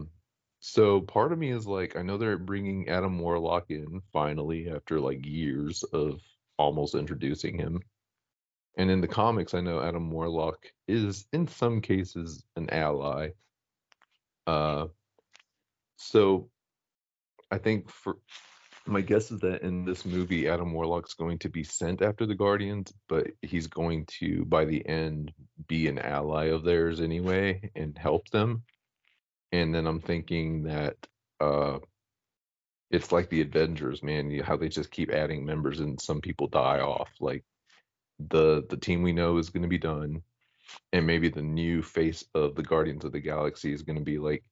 [0.61, 5.01] so part of me is like, I know they're bringing Adam Warlock in finally after
[5.01, 6.21] like years of
[6.59, 7.83] almost introducing him.
[8.77, 13.31] And in the comics, I know Adam Warlock is in some cases an ally.
[14.47, 14.87] Uh,
[15.97, 16.49] so
[17.51, 18.19] I think for
[18.87, 22.35] my guess is that in this movie, Adam Warlock's going to be sent after the
[22.35, 25.33] Guardians, but he's going to, by the end,
[25.67, 28.63] be an ally of theirs anyway and help them.
[29.53, 30.97] And then I'm thinking that
[31.41, 31.79] uh,
[32.91, 34.31] it's like the Avengers, man.
[34.31, 37.11] You, how they just keep adding members and some people die off.
[37.21, 37.45] Like
[38.19, 40.23] the the team we know is going to be done,
[40.93, 44.19] and maybe the new face of the Guardians of the Galaxy is going to be
[44.19, 44.45] like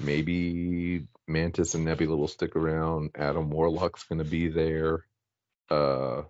[0.00, 3.10] maybe Mantis and Nebula will stick around.
[3.16, 5.04] Adam Warlock's going to be there.
[5.70, 6.22] Uh,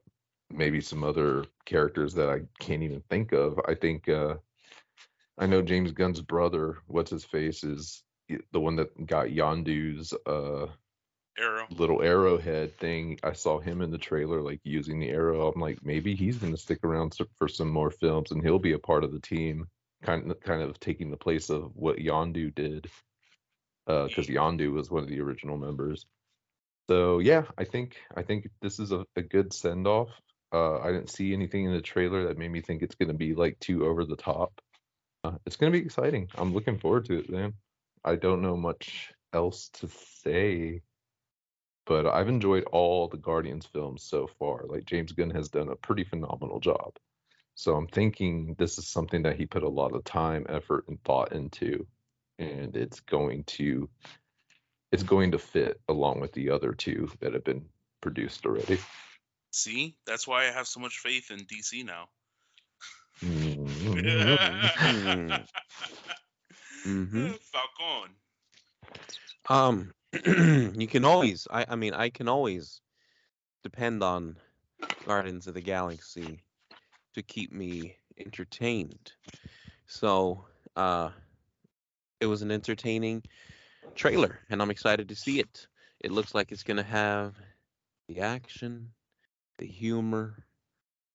[0.51, 3.61] maybe some other characters that I can't even think of.
[3.67, 4.35] I think uh,
[5.39, 6.79] I know James Gunn's brother.
[6.87, 8.03] What's his face is
[8.53, 10.69] the one that got Yondu's uh
[11.39, 11.67] Arrow.
[11.71, 13.19] little arrowhead thing.
[13.23, 15.49] I saw him in the trailer, like using the arrow.
[15.49, 18.73] I'm like, maybe he's going to stick around for some more films, and he'll be
[18.73, 19.67] a part of the team,
[20.03, 22.91] kind of, kind of taking the place of what Yondu did.
[23.87, 26.07] Because Yondu was one of the original members.
[26.89, 30.09] So yeah, I think I think this is a, a good send off.
[30.53, 33.15] Uh, I didn't see anything in the trailer that made me think it's going to
[33.15, 34.61] be like too over the top.
[35.25, 36.29] Uh, it's going to be exciting.
[36.35, 37.55] I'm looking forward to it, man.
[38.05, 39.89] I don't know much else to
[40.23, 40.83] say,
[41.87, 44.65] but I've enjoyed all the Guardians films so far.
[44.67, 46.97] Like James Gunn has done a pretty phenomenal job.
[47.55, 51.03] So I'm thinking this is something that he put a lot of time, effort, and
[51.05, 51.87] thought into,
[52.39, 53.89] and it's going to
[54.91, 57.65] it's going to fit along with the other two that have been
[58.03, 58.79] produced already.
[59.51, 62.09] See, that's why I have so much faith in DC now.
[63.23, 63.69] Mm.
[66.85, 68.11] hmm Falcon.
[69.49, 69.93] Um,
[70.79, 72.81] you can always, I, I mean, I can always
[73.63, 74.37] depend on
[75.07, 76.43] Guardians of the Galaxy
[77.15, 79.13] to keep me entertained.
[79.87, 80.45] So,
[80.77, 81.11] uh,
[82.23, 83.23] it was an entertaining
[83.97, 85.67] trailer, and I'm excited to see it.
[86.01, 87.35] It looks like it's gonna have
[88.09, 88.93] the action,
[89.59, 90.45] the humor,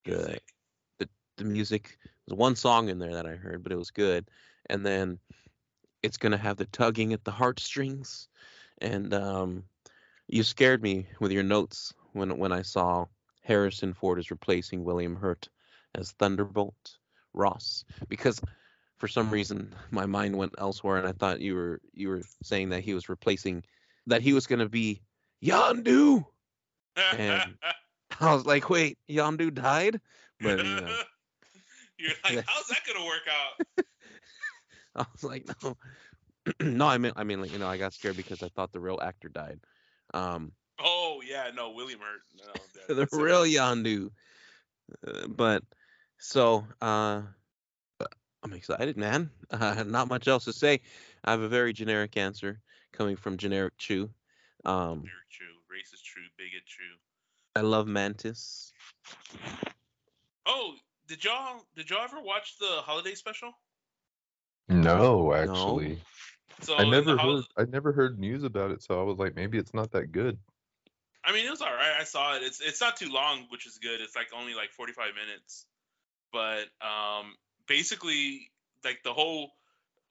[0.06, 0.44] the Music.
[1.38, 1.98] the music.
[2.28, 4.30] There's one song in there that I heard, but it was good.
[4.70, 5.20] And then
[6.04, 8.28] it's gonna have the tugging at the heartstrings.
[8.80, 9.64] And um,
[10.28, 13.06] you scared me with your notes when when I saw
[13.44, 15.48] Harrison Ford is replacing William Hurt
[15.96, 16.98] as Thunderbolt
[17.34, 18.42] Ross because
[18.98, 22.70] for some reason my mind went elsewhere and I thought you were you were saying
[22.70, 23.64] that he was replacing
[24.08, 25.02] that he was gonna be
[25.44, 26.26] Yondu.
[27.18, 27.56] And-
[28.20, 30.00] I was like, wait, Yondu died?
[30.42, 30.98] But you know,
[32.00, 33.86] You're like, how's that gonna work out?
[34.96, 35.78] I was like, no,
[36.62, 36.88] no.
[36.88, 39.00] I mean, I mean, like, you know, I got scared because I thought the real
[39.02, 39.60] actor died.
[40.14, 42.22] Um, Oh yeah, no, William Hurt.
[42.48, 43.22] No, that- the that's it.
[43.22, 44.10] real Yondu.
[45.06, 45.64] Uh, but
[46.18, 47.24] so uh,
[48.44, 49.32] I'm excited, man.
[49.50, 50.82] Uh, not much else to say.
[51.24, 52.60] I have a very generic answer
[52.92, 54.10] coming from generic Chew.
[54.66, 55.56] Um, Very true.
[55.72, 56.24] Racist true.
[56.38, 56.98] Bigot true.
[57.56, 58.74] I love Mantis.
[60.46, 60.74] Oh,
[61.08, 63.54] did y'all did y'all ever watch the holiday special?
[64.68, 65.96] No, actually, No.
[66.62, 67.46] So I never hol- heard.
[67.58, 70.38] I never heard news about it, so I was like, maybe it's not that good.
[71.24, 71.94] I mean, it was all right.
[72.00, 72.44] I saw it.
[72.44, 74.02] It's it's not too long, which is good.
[74.02, 75.66] It's like only like 45 minutes.
[76.32, 77.36] But um
[77.68, 78.52] basically
[78.84, 79.52] like the whole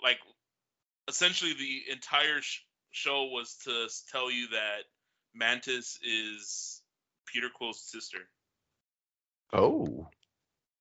[0.03, 0.19] like
[1.09, 4.85] essentially the entire sh- show was to tell you that
[5.35, 6.83] Mantis is
[7.27, 8.19] Peter Quill's sister.
[9.53, 10.09] Oh,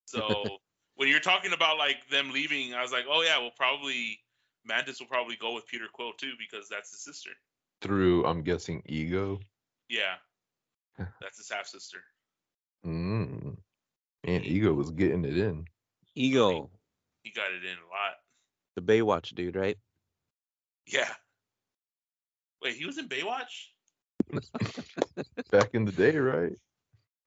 [0.06, 0.44] So
[0.96, 4.20] when you're talking about like them leaving, I was like, "Oh yeah, well probably
[4.66, 7.32] Mantis will probably go with Peter Quill too because that's his sister."
[7.82, 9.40] through I'm guessing ego.
[9.90, 10.16] Yeah.
[11.22, 12.00] That's his half sister.
[12.86, 13.58] Mm.
[14.26, 15.66] Man, ego was getting it in.
[16.16, 16.70] Ego,
[17.24, 18.16] He got it in a lot.
[18.76, 19.78] the Baywatch dude, right?
[20.88, 21.10] Yeah.
[22.62, 23.68] Wait, he was in Baywatch?
[25.52, 26.54] Back in the day, right?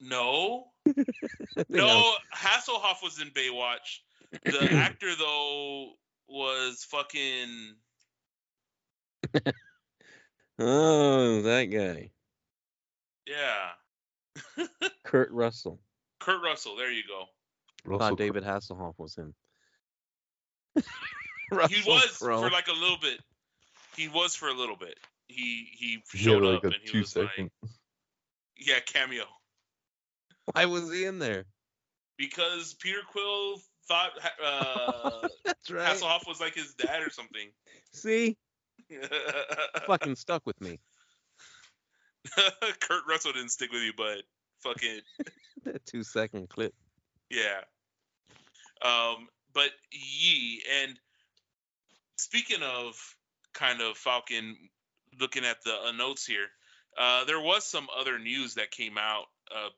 [0.00, 0.68] No.
[0.86, 1.08] I think
[1.58, 4.00] I was- No, Hasselhoff was in Baywatch.
[4.44, 5.92] The actor though
[6.28, 7.74] was fucking
[10.58, 12.10] Oh, that guy,
[13.26, 13.70] yeah.
[15.04, 15.80] Kurt Russell.
[16.20, 17.26] Kurt Russell, there you go.
[17.88, 19.34] I Russell thought David Hasselhoff was him.
[20.76, 22.40] he was Crowe.
[22.42, 23.20] for like a little bit.
[23.96, 24.98] He was for a little bit.
[25.28, 27.50] He he He showed had up like a and he was second.
[27.62, 27.70] like,
[28.56, 29.24] yeah, cameo.
[30.52, 31.44] Why was he in there?
[32.16, 34.10] Because Peter Quill thought
[34.44, 35.88] uh, That's right.
[35.96, 37.48] Hasselhoff was like his dad or something.
[37.92, 38.36] See,
[39.86, 40.80] fucking stuck with me.
[42.80, 44.22] Kurt Russell didn't stick with you, but
[44.62, 45.00] fucking
[45.64, 46.74] That two second clip.
[47.30, 47.60] yeah.
[48.82, 50.98] Um, but Yee, and
[52.16, 52.94] speaking of
[53.54, 54.56] kind of Falcon,
[55.20, 56.46] looking at the uh, notes here,
[56.98, 59.26] uh, there was some other news that came out.
[59.54, 59.70] Uh,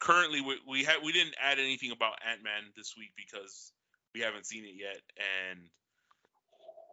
[0.00, 3.72] currently, we we, we didn't add anything about Ant Man this week because
[4.14, 5.00] we haven't seen it yet,
[5.50, 5.60] and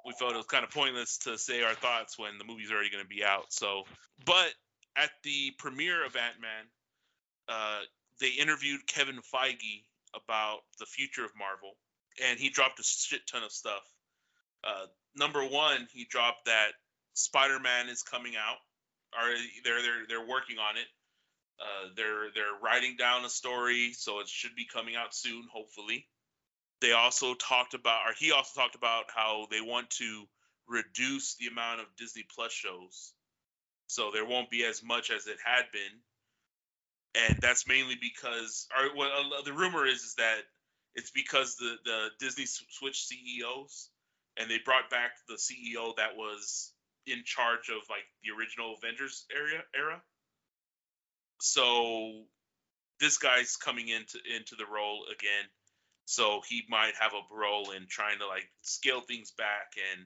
[0.06, 2.90] we felt it was kind of pointless to say our thoughts when the movie's already
[2.90, 3.46] going to be out.
[3.50, 3.84] So,
[4.26, 4.54] but
[4.98, 6.66] at the premiere of Ant Man,
[7.48, 7.80] uh,
[8.20, 9.84] they interviewed Kevin Feige
[10.16, 11.76] about the future of Marvel,
[12.24, 13.84] and he dropped a shit ton of stuff.
[14.64, 16.72] Uh, number one, he dropped that
[17.14, 18.58] Spider Man is coming out,
[19.14, 20.88] or they're they're they're working on it.
[21.60, 26.08] Uh, they're they're writing down a story, so it should be coming out soon, hopefully.
[26.82, 30.26] They also talked about, or he also talked about how they want to
[30.68, 33.14] reduce the amount of Disney Plus shows,
[33.88, 36.02] so there won't be as much as it had been
[37.16, 40.40] and that's mainly because, or uh, the rumor is is that
[40.96, 43.90] it's because the the Disney switched CEOs,
[44.38, 46.74] and they brought back the CEO that was
[47.06, 50.02] in charge of like the original Avengers area era.
[51.40, 52.24] So
[53.00, 55.46] this guy's coming into into the role again.
[56.06, 60.06] So he might have a role in trying to like scale things back and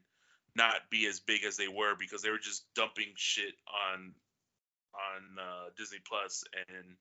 [0.55, 3.53] not be as big as they were because they were just dumping shit
[3.91, 4.13] on
[4.97, 6.97] on uh, Disney Plus and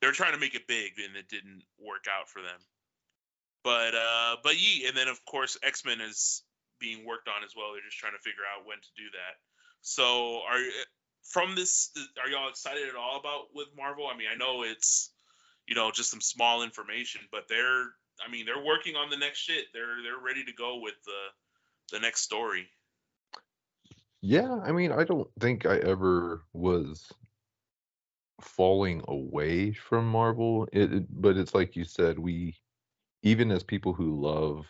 [0.00, 2.60] they were trying to make it big and it didn't work out for them.
[3.64, 6.42] But uh but yeah, and then of course X Men is
[6.78, 7.72] being worked on as well.
[7.72, 9.34] They're just trying to figure out when to do that.
[9.82, 10.60] So are
[11.24, 11.90] from this
[12.22, 14.06] are y'all excited at all about with Marvel?
[14.06, 15.10] I mean, I know it's
[15.66, 17.86] you know just some small information, but they're
[18.24, 19.66] I mean they're working on the next shit.
[19.74, 22.68] They're they're ready to go with the the next story.
[24.20, 27.12] Yeah, I mean, I don't think I ever was
[28.40, 30.68] falling away from Marvel.
[30.72, 32.56] It, it- but it's like you said, we
[33.22, 34.66] even as people who love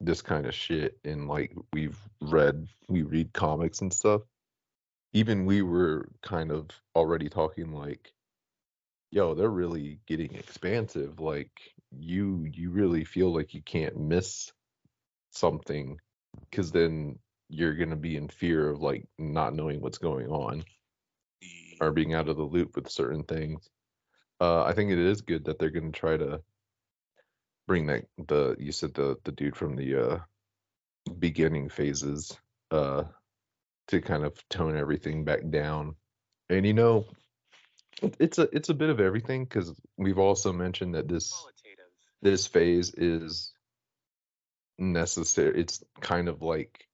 [0.00, 4.22] this kind of shit and like we've read we read comics and stuff,
[5.14, 8.12] even we were kind of already talking like
[9.12, 11.20] yo, they're really getting expansive.
[11.20, 11.52] Like
[11.92, 14.52] you you really feel like you can't miss
[15.32, 15.98] something
[16.50, 17.18] because then
[17.50, 20.64] you're gonna be in fear of like not knowing what's going on
[21.80, 23.68] or being out of the loop with certain things.
[24.40, 26.42] Uh, I think it is good that they're going to try to
[27.66, 30.18] bring that the you said the the dude from the uh,
[31.18, 32.36] beginning phases
[32.70, 33.04] uh,
[33.88, 35.94] to kind of tone everything back down.
[36.48, 37.06] And you know,
[38.02, 41.32] it- it's a it's a bit of everything because we've also mentioned that this
[42.22, 43.52] this phase is
[44.78, 45.60] necessary.
[45.60, 46.86] It's kind of like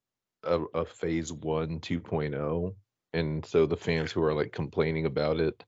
[0.43, 2.75] a, a phase one 2.0
[3.13, 5.63] and so the fans who are like complaining about it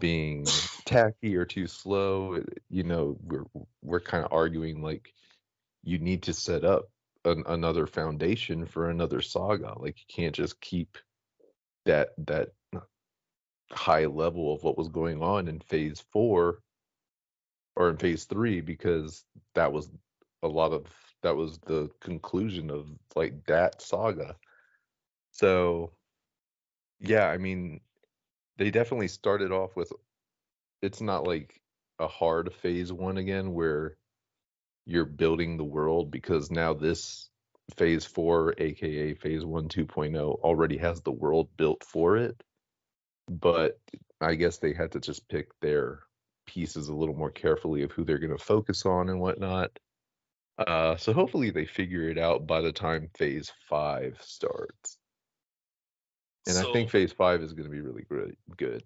[0.00, 0.44] being
[0.84, 3.44] tacky or too slow eh, you know we're
[3.82, 5.12] we're kind of arguing like
[5.84, 6.88] you need to set up
[7.24, 9.74] an, another foundation for another saga.
[9.78, 10.98] Like you can't just keep
[11.84, 12.50] that that
[13.70, 16.58] high level of what was going on in phase 4
[17.76, 19.90] or in phase 3 because that was
[20.42, 20.86] a lot of
[21.22, 24.36] that was the conclusion of like that saga.
[25.32, 25.92] So
[27.04, 27.80] yeah, I mean,
[28.56, 29.92] they definitely started off with
[30.82, 31.60] it's not like
[31.98, 33.96] a hard phase one again where
[34.86, 37.30] you're building the world because now this
[37.76, 42.42] phase four, aka phase one 2.0, already has the world built for it.
[43.28, 43.78] But
[44.20, 46.00] I guess they had to just pick their
[46.46, 49.78] pieces a little more carefully of who they're going to focus on and whatnot.
[50.58, 54.98] Uh, so hopefully they figure it out by the time phase five starts.
[56.46, 58.82] And I think phase five is going to be really great, good.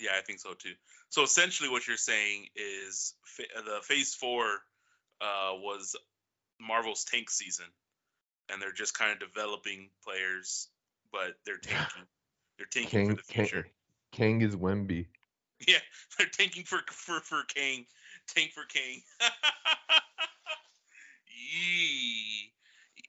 [0.00, 0.72] Yeah, I think so too.
[1.10, 4.44] So essentially, what you're saying is fa- the Phase Four
[5.20, 5.94] uh, was
[6.60, 7.66] Marvel's tank season,
[8.50, 10.68] and they're just kind of developing players,
[11.12, 12.02] but they're tanking.
[12.58, 13.68] They're tanking Kang, for the Kang, future.
[14.12, 15.06] Kang is Wemby.
[15.68, 15.78] Yeah,
[16.18, 17.86] they're tanking for for for Kang.
[18.34, 19.00] Tank for Kang.
[21.28, 22.52] Yee.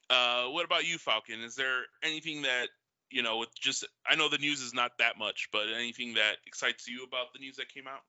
[0.10, 1.42] Uh, what about you, Falcon?
[1.42, 2.70] Is there anything that
[3.16, 3.38] you know?
[3.38, 7.04] With just, I know the news is not that much, but anything that excites you
[7.04, 8.02] about the news that came out?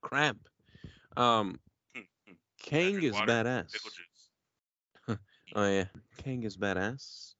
[0.00, 0.48] Cramp.
[1.16, 1.60] Um,
[1.94, 2.34] Hmm, hmm.
[2.62, 3.74] Kang is water, badass.
[5.54, 5.84] Oh yeah,
[6.16, 7.34] Kang is badass.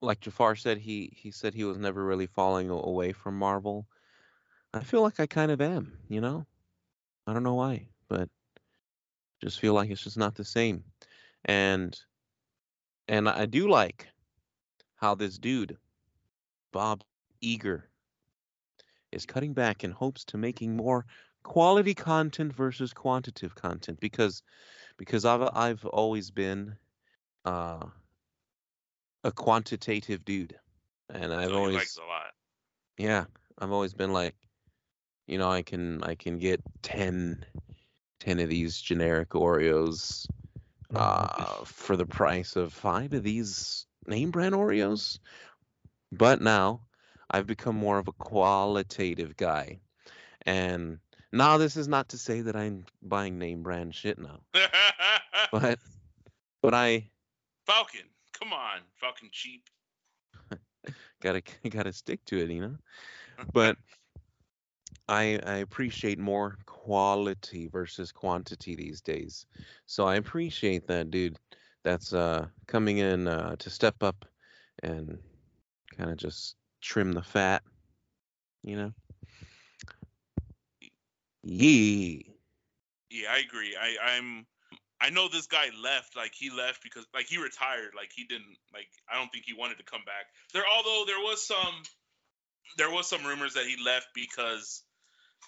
[0.00, 3.86] Like Jafar said, he he said he was never really falling away from Marvel.
[4.72, 6.46] I feel like I kind of am, you know.
[7.26, 8.30] I don't know why, but
[9.42, 10.84] just feel like it's just not the same.
[11.44, 11.98] And
[13.08, 14.08] and I do like
[14.98, 15.76] how this dude,
[16.72, 17.02] Bob
[17.42, 17.82] Iger,
[19.10, 21.06] is cutting back in hopes to making more
[21.42, 24.42] quality content versus quantitative content because
[24.98, 26.76] because I've I've always been
[27.44, 27.86] uh,
[29.24, 30.58] a quantitative dude,
[31.08, 32.32] and I've so always a lot.
[32.98, 33.24] yeah.
[33.60, 34.36] I've always been like,
[35.26, 37.44] you know I can I can get 10,
[38.20, 40.26] 10 of these generic Oreos
[40.94, 45.18] uh, for the price of five of these name brand Oreos,
[46.10, 46.80] but now
[47.30, 49.80] I've become more of a qualitative guy,
[50.46, 50.98] and
[51.32, 54.40] now this is not to say that I'm buying name brand shit now,
[55.52, 55.78] but
[56.62, 57.10] but I
[57.66, 59.68] Falcon, come on, Falcon cheap.
[61.20, 62.76] gotta gotta stick to it, you know.
[63.52, 63.76] But
[65.08, 69.46] I I appreciate more quality versus quantity these days.
[69.86, 71.38] So I appreciate that dude
[71.88, 74.26] that's uh coming in uh to step up
[74.82, 75.18] and
[75.96, 77.62] kind of just trim the fat,
[78.62, 78.92] you know.
[81.42, 82.34] Yee.
[83.10, 83.74] Yeah, I agree.
[83.80, 84.46] I, I'm
[85.00, 86.14] I know this guy left.
[86.14, 87.92] Like he left because like he retired.
[87.96, 90.26] Like he didn't like I don't think he wanted to come back.
[90.52, 91.82] There although there was some
[92.76, 94.82] there was some rumors that he left because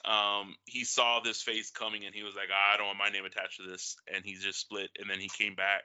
[0.06, 3.10] um he saw this face coming and he was like "Ah, I don't want my
[3.10, 5.82] name attached to this and he just split and then he came back.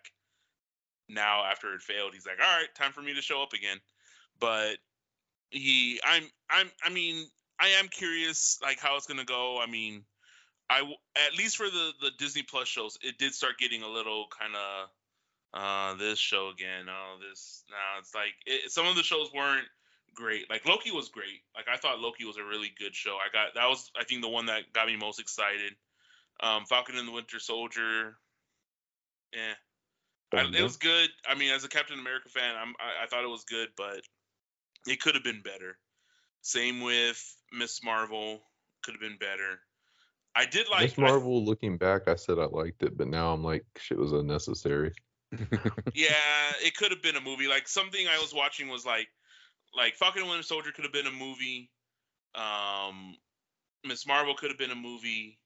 [1.07, 3.77] Now after it failed, he's like, all right, time for me to show up again.
[4.39, 4.77] But
[5.51, 7.27] he I'm I'm I mean
[7.59, 9.59] I am curious like how it's gonna go.
[9.61, 10.03] I mean
[10.69, 10.81] I
[11.15, 14.55] at least for the the Disney Plus shows, it did start getting a little kind
[14.55, 14.89] of
[15.53, 16.87] uh this show again.
[16.89, 19.67] Oh, this now it's like it, some of the shows weren't
[20.15, 20.49] great.
[20.49, 21.41] Like Loki was great.
[21.55, 23.17] Like I thought Loki was a really good show.
[23.17, 25.73] I got that was I think the one that got me most excited.
[26.41, 28.17] Um, Falcon and the Winter Soldier.
[29.33, 29.53] Yeah,
[30.33, 31.09] I, it was good.
[31.27, 34.01] I mean, as a Captain America fan, I'm I, I thought it was good, but
[34.87, 35.77] it could have been better.
[36.41, 38.41] Same with Miss Marvel.
[38.83, 39.59] Could have been better.
[40.35, 43.43] I did like Miss Marvel, looking back, I said I liked it, but now I'm
[43.43, 44.91] like, shit was unnecessary.
[45.93, 47.47] yeah, it could have been a movie.
[47.47, 49.07] Like something I was watching was like,
[49.75, 51.71] like Falcon and Winter Soldier could have been a movie.
[52.35, 53.15] Um,
[53.85, 55.39] Miss Marvel could have been a movie.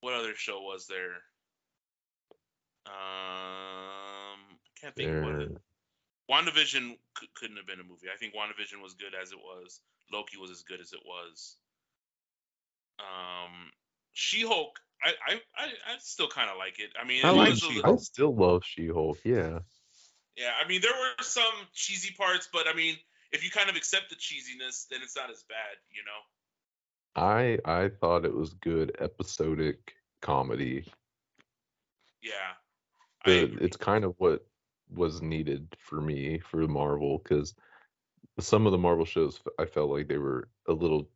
[0.00, 1.22] What other show was there?
[2.86, 3.93] I
[4.84, 5.24] can't think.
[5.24, 5.56] What it,
[6.30, 8.06] WandaVision c- couldn't have been a movie.
[8.12, 9.80] I think WandaVision was good as it was.
[10.12, 11.56] Loki was as good as it was.
[12.98, 13.70] Um,
[14.12, 16.90] She-Hulk, I I I, I still kind of like it.
[17.00, 19.18] I mean, I it like little- I still love She-Hulk.
[19.24, 19.60] Yeah,
[20.36, 22.96] Yeah, I mean, there were some cheesy parts, but I mean,
[23.32, 26.20] if you kind of accept the cheesiness, then it's not as bad, you know.
[27.16, 30.86] I I thought it was good episodic comedy.
[32.22, 32.54] Yeah,
[33.26, 34.46] The, it's kind of what
[34.90, 37.54] was needed for me for Marvel because
[38.40, 41.08] some of the Marvel shows I felt like they were a little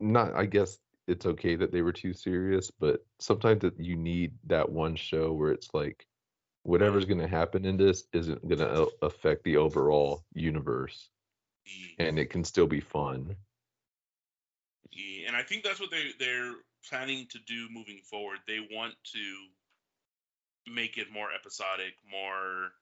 [0.00, 0.34] not.
[0.34, 4.70] I guess it's okay that they were too serious, but sometimes that you need that
[4.70, 6.06] one show where it's like
[6.62, 7.08] whatever's mm.
[7.08, 11.08] going to happen in this isn't going to affect the overall universe,
[11.98, 13.36] and it can still be fun.
[14.90, 16.54] Yeah, and I think that's what they they're
[16.88, 18.38] planning to do moving forward.
[18.46, 19.18] They want to
[20.66, 22.72] make it more episodic, more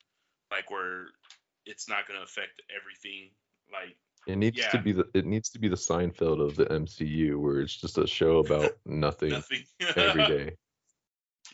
[0.51, 1.07] like where
[1.67, 3.31] it's not going to affect everything.
[3.73, 4.71] Like, It needs Yeah.
[4.71, 7.99] to be the it needs to be the Seinfeld of the MCU, where it's just
[7.99, 9.65] a show about nothing nothing
[9.97, 10.57] every day.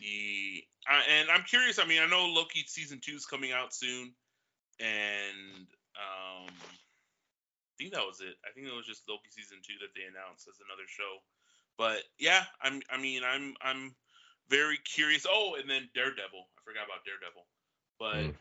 [0.01, 1.78] Yeah, uh, and I'm curious.
[1.78, 4.14] I mean, I know Loki season two is coming out soon,
[4.78, 5.66] and
[5.99, 8.37] um, I think that was it.
[8.47, 11.18] I think it was just Loki season two that they announced as another show.
[11.76, 12.81] But yeah, I'm.
[12.89, 13.55] I mean, I'm.
[13.61, 13.95] I'm
[14.51, 15.24] very curious.
[15.28, 16.44] Oh, and then Daredevil.
[16.59, 17.46] I forgot about Daredevil.
[17.98, 18.36] But Mm.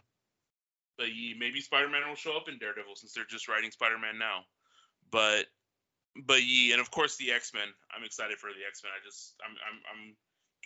[0.97, 4.43] but yeah, maybe Spider-Man will show up in Daredevil since they're just writing Spider-Man now.
[5.11, 5.45] But
[6.25, 7.67] but yeah, and of course the X-Men.
[7.95, 8.91] I'm excited for the X-Men.
[8.91, 10.15] I just I'm I'm I'm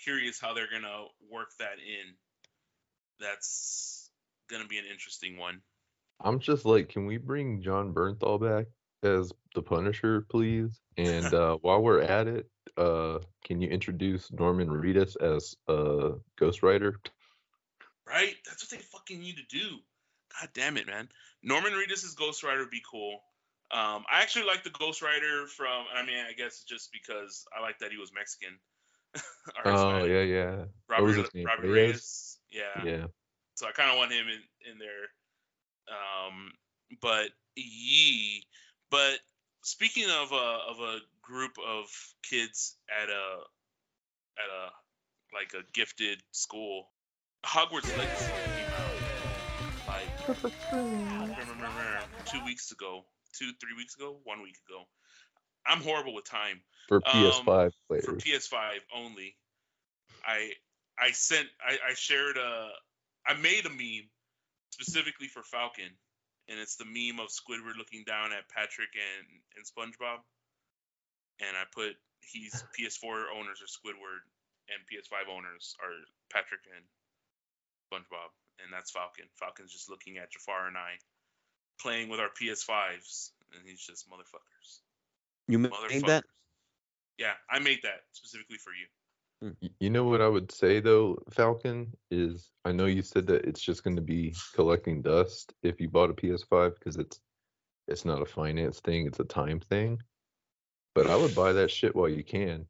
[0.02, 2.16] curious how they're gonna work that in.
[3.20, 4.10] That's
[4.50, 5.62] gonna be an interesting one.
[6.20, 8.68] I'm just like, can we bring Jon Bernthal back
[9.04, 10.80] as the Punisher, please?
[10.98, 16.64] And uh, while we're at it, uh, can you introduce Norman Reedus as uh, Ghost
[16.64, 17.00] Rider?
[18.08, 18.36] Right?
[18.46, 19.78] That's what they fucking need to do.
[20.40, 21.10] God damn it, man.
[21.44, 23.20] Norman Reedus' Ghost Rider would be cool.
[23.72, 25.86] Um, I actually like the Ghost Rider from.
[25.96, 28.60] I mean, I guess just because I like that he was Mexican.
[29.66, 31.46] Oh yeah, yeah, What Robert, was his name?
[31.46, 31.70] Robert?
[31.70, 32.40] Reyes.
[32.52, 32.84] Yeah.
[32.84, 33.06] yeah.
[33.56, 35.06] So I kind of want him in in there.
[35.90, 36.52] Um,
[37.02, 38.44] but ye,
[38.90, 39.20] But
[39.64, 41.86] speaking of a of a group of
[42.22, 43.40] kids at a
[44.38, 44.70] at a
[45.34, 46.92] like a gifted school,
[47.46, 49.00] Hogwarts Legacy came out
[49.88, 50.12] like
[52.26, 54.84] two weeks ago, two three weeks ago, one week ago.
[55.66, 58.06] I'm horrible with time For Um, PS5 players.
[58.06, 59.36] for PS5 only.
[60.26, 60.54] I
[61.00, 62.70] I sent I, I shared a
[63.26, 64.10] I made a meme
[64.72, 65.90] specifically for Falcon,
[66.50, 70.22] and it's the meme of Squidward looking down at Patrick and and SpongeBob,
[71.40, 74.24] and I put he's PS4 owners are Squidward
[74.72, 75.96] and PS5 owners are
[76.32, 76.84] Patrick and
[77.92, 78.32] SpongeBob,
[78.64, 79.26] and that's Falcon.
[79.36, 81.00] Falcon's just looking at Jafar and I
[81.80, 84.80] playing with our PS5s, and he's just motherfuckers.
[85.48, 86.08] You made Motherfuckers.
[86.08, 86.24] that?
[87.18, 88.88] Yeah, I made that specifically for you.
[89.44, 89.52] Hmm.
[89.62, 93.44] Y- You know what I would say though, Falcon is I know you said that
[93.44, 97.20] it's just going to be collecting dust if you bought a PS5 because it's
[97.90, 100.02] it's not a finance thing, it's a time thing.
[100.96, 102.66] But I would buy that shit while you can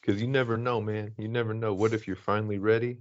[0.00, 1.12] because you never know, man.
[1.18, 1.74] You never know.
[1.74, 2.98] What if you're finally ready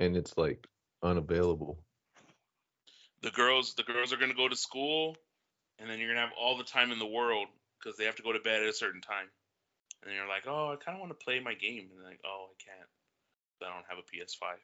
[0.00, 0.66] and it's like
[1.04, 1.78] unavailable?
[3.22, 5.16] The girls, the girls are gonna go to school,
[5.78, 7.46] and then you're gonna have all the time in the world
[7.78, 9.28] because they have to go to bed at a certain time.
[10.04, 12.20] And you're like, oh, I kind of want to play my game, and they're like,
[12.24, 12.88] oh, I can't.
[13.62, 14.58] I don't have a PS5.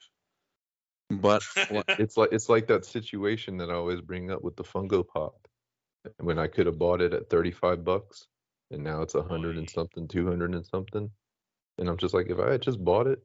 [1.10, 1.42] But
[1.98, 5.48] It's like it's like that situation that I always bring up with the Funko Pop.
[6.18, 8.26] When I could have bought it at 35 bucks
[8.70, 11.10] and now it's a oh, hundred and something, 200 and something.
[11.78, 13.20] And I'm just like, if I had just bought it,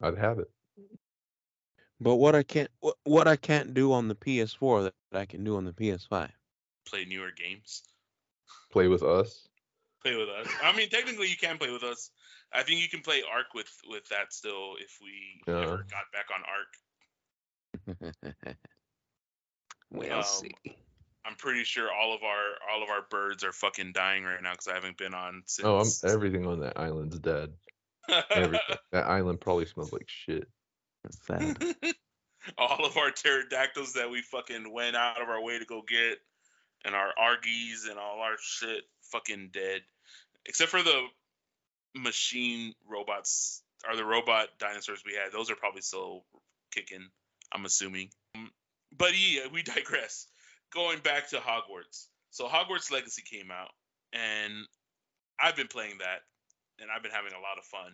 [0.00, 0.50] I'd have it.
[2.00, 5.26] but what I can't what, what I can't do on the PS4 that, that I
[5.26, 6.30] can do on the PS5.
[6.86, 7.82] Play newer games.
[8.72, 9.48] Play with us.
[10.04, 10.46] Play with us.
[10.62, 12.10] I mean, technically, you can play with us.
[12.52, 15.60] I think you can play Ark with with that still if we Yeah.
[15.62, 16.42] ever got back on
[17.96, 18.56] Ark.
[19.90, 20.54] we'll Um, see.
[21.24, 24.52] I'm pretty sure all of our all of our birds are fucking dying right now
[24.52, 25.64] because I haven't been on since.
[25.66, 27.54] Oh, I'm everything on that island's dead.
[28.30, 28.76] Everything.
[28.92, 30.46] that island probably smells like shit.
[31.02, 31.74] That's sad.
[32.58, 36.18] all of our pterodactyls that we fucking went out of our way to go get,
[36.84, 39.80] and our argies and all our shit fucking dead,
[40.46, 41.06] except for the
[41.94, 45.32] machine robots or the robot dinosaurs we had.
[45.32, 46.24] Those are probably still
[46.72, 47.08] kicking.
[47.52, 48.10] I'm assuming.
[48.34, 48.50] Um,
[48.96, 50.26] But yeah, we digress.
[50.72, 52.06] Going back to Hogwarts.
[52.30, 53.70] So Hogwarts Legacy came out,
[54.12, 54.52] and
[55.40, 56.22] I've been playing that,
[56.80, 57.92] and I've been having a lot of fun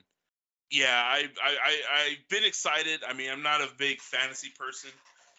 [0.71, 3.01] yeah, I, I, I, I've been excited.
[3.07, 4.91] I mean, I'm not a big fantasy person,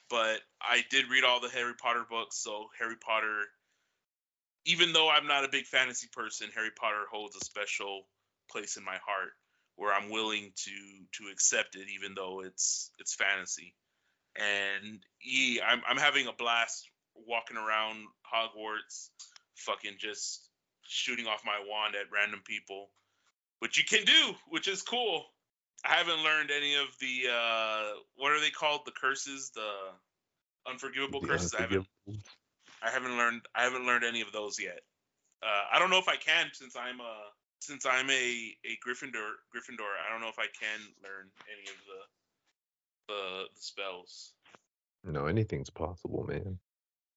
[0.09, 2.37] but I did read all the Harry Potter books.
[2.37, 3.45] So Harry Potter,
[4.65, 8.07] even though I'm not a big fantasy person, Harry Potter holds a special
[8.49, 9.31] place in my heart
[9.75, 10.71] where I'm willing to
[11.23, 13.73] to accept it, even though it's it's fantasy.
[14.35, 19.09] And yeah, I'm I'm having a blast walking around Hogwarts,
[19.55, 20.47] fucking just
[20.83, 22.89] shooting off my wand at random people
[23.61, 25.23] which you can do, which is cool.
[25.85, 28.81] I haven't learned any of the uh what are they called?
[28.85, 29.71] The curses, the
[30.67, 31.53] unforgivable The curses.
[31.53, 32.40] I haven't unforgivable.
[32.81, 34.81] I haven't learned I haven't learned any of those yet.
[35.43, 37.15] Uh I don't know if I can since I'm a
[37.59, 39.91] since I'm a a Gryffindor Gryffindor.
[40.05, 42.01] I don't know if I can learn any of the
[43.07, 44.33] the, the spells.
[45.03, 46.59] No, anything's possible, man.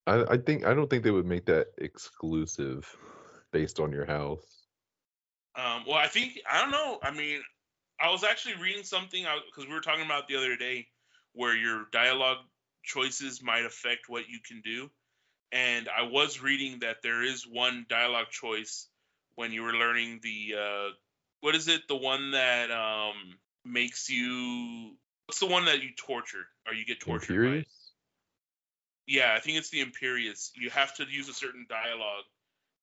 [0.07, 2.97] I, I think I don't think they would make that exclusive
[3.53, 4.67] based on your house.
[5.57, 6.99] Um, well, I think I don't know.
[7.03, 7.41] I mean,
[8.01, 10.89] I was actually reading something because we were talking about the other day
[11.33, 12.39] where your dialogue
[12.83, 14.91] choices might affect what you can do,
[15.55, 18.89] and I was reading that there is one dialogue choice
[19.37, 20.89] when you were learning the uh,
[21.41, 21.83] what is it?
[21.89, 23.15] The one that um,
[23.65, 24.97] makes you
[25.27, 27.49] what's the one that you torture or you get tortured by?
[27.49, 27.65] Imperius?
[29.07, 30.51] Yeah, I think it's the Imperius.
[30.57, 32.25] You have to use a certain dialogue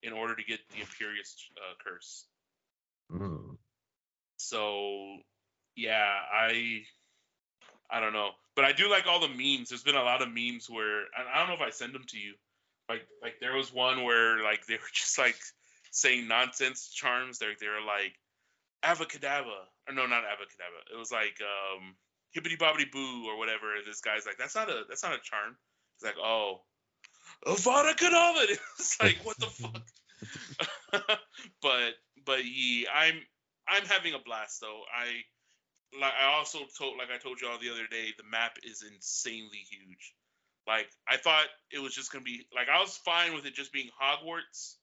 [0.02, 2.24] in order to get the Imperius uh, curse.
[3.12, 3.56] Mm.
[4.38, 5.18] So
[5.76, 6.82] yeah, I
[7.90, 9.68] I don't know, but I do like all the memes.
[9.68, 12.18] There's been a lot of memes where I don't know if I send them to
[12.18, 12.32] you.
[12.88, 15.38] Like like there was one where like they were just like
[15.90, 17.38] saying nonsense charms.
[17.38, 18.14] They're they're like
[18.84, 20.94] avacadabra or no, not avacadabra.
[20.94, 21.94] It was like um
[22.36, 23.74] hibbity bobbity boo or whatever.
[23.84, 25.56] This guy's like that's not a that's not a charm.
[25.98, 26.62] He's like oh.
[27.46, 28.56] Avada Kedavra!
[28.78, 29.82] It's like what the fuck.
[31.62, 33.20] but but yeah, I'm
[33.68, 34.82] I'm having a blast though.
[34.94, 38.58] I like I also told like I told you all the other day, the map
[38.62, 40.14] is insanely huge.
[40.66, 43.72] Like I thought it was just gonna be like I was fine with it just
[43.72, 44.76] being Hogwarts,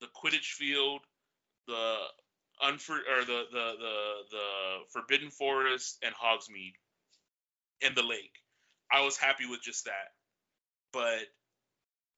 [0.00, 1.00] the Quidditch field,
[1.66, 1.96] the
[2.62, 6.74] unfor or the the the the Forbidden Forest and Hogsmeade
[7.82, 8.38] and the lake.
[8.90, 10.12] I was happy with just that.
[10.92, 11.26] But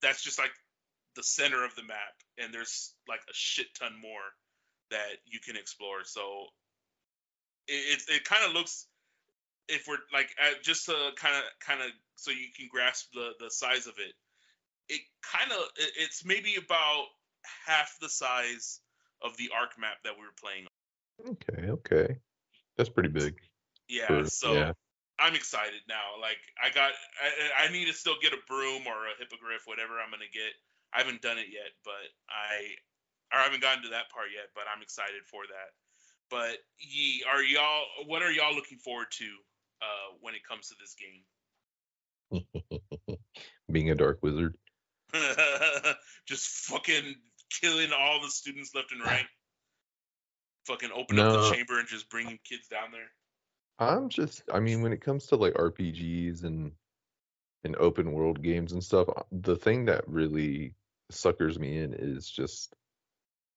[0.02, 0.52] that's just like
[1.16, 4.32] the center of the map and there's like a shit ton more
[4.90, 6.46] that you can explore so
[7.68, 8.86] it it, it kind of looks
[9.70, 13.30] if we're like at, just to kind of kind of so you can grasp the
[13.40, 14.14] the size of it
[14.88, 17.06] it kind of it, it's maybe about
[17.66, 18.80] half the size
[19.22, 21.36] of the Ark map that we were playing on.
[21.36, 22.16] Okay, okay.
[22.76, 23.36] That's pretty big.
[23.88, 24.72] yeah for- so yeah.
[25.18, 29.10] i'm excited now like i got I, I need to still get a broom or
[29.10, 30.54] a hippogriff whatever i'm gonna get
[30.94, 32.72] i haven't done it yet but i
[33.32, 35.70] or I haven't gotten to that part yet, but I'm excited for that.
[36.30, 37.86] But ye, are y'all?
[38.06, 39.26] What are y'all looking forward to
[39.82, 41.24] uh, when it comes to this game?
[43.72, 44.56] Being a dark wizard.
[46.26, 47.16] Just fucking
[47.60, 49.26] killing all the students left and right.
[50.66, 53.10] fucking open up the chamber and just bringing kids down there.
[53.78, 56.72] I'm just I mean when it comes to like RPGs and
[57.64, 60.74] and open world games and stuff, uh, the thing that really
[61.10, 62.74] suckers me in is just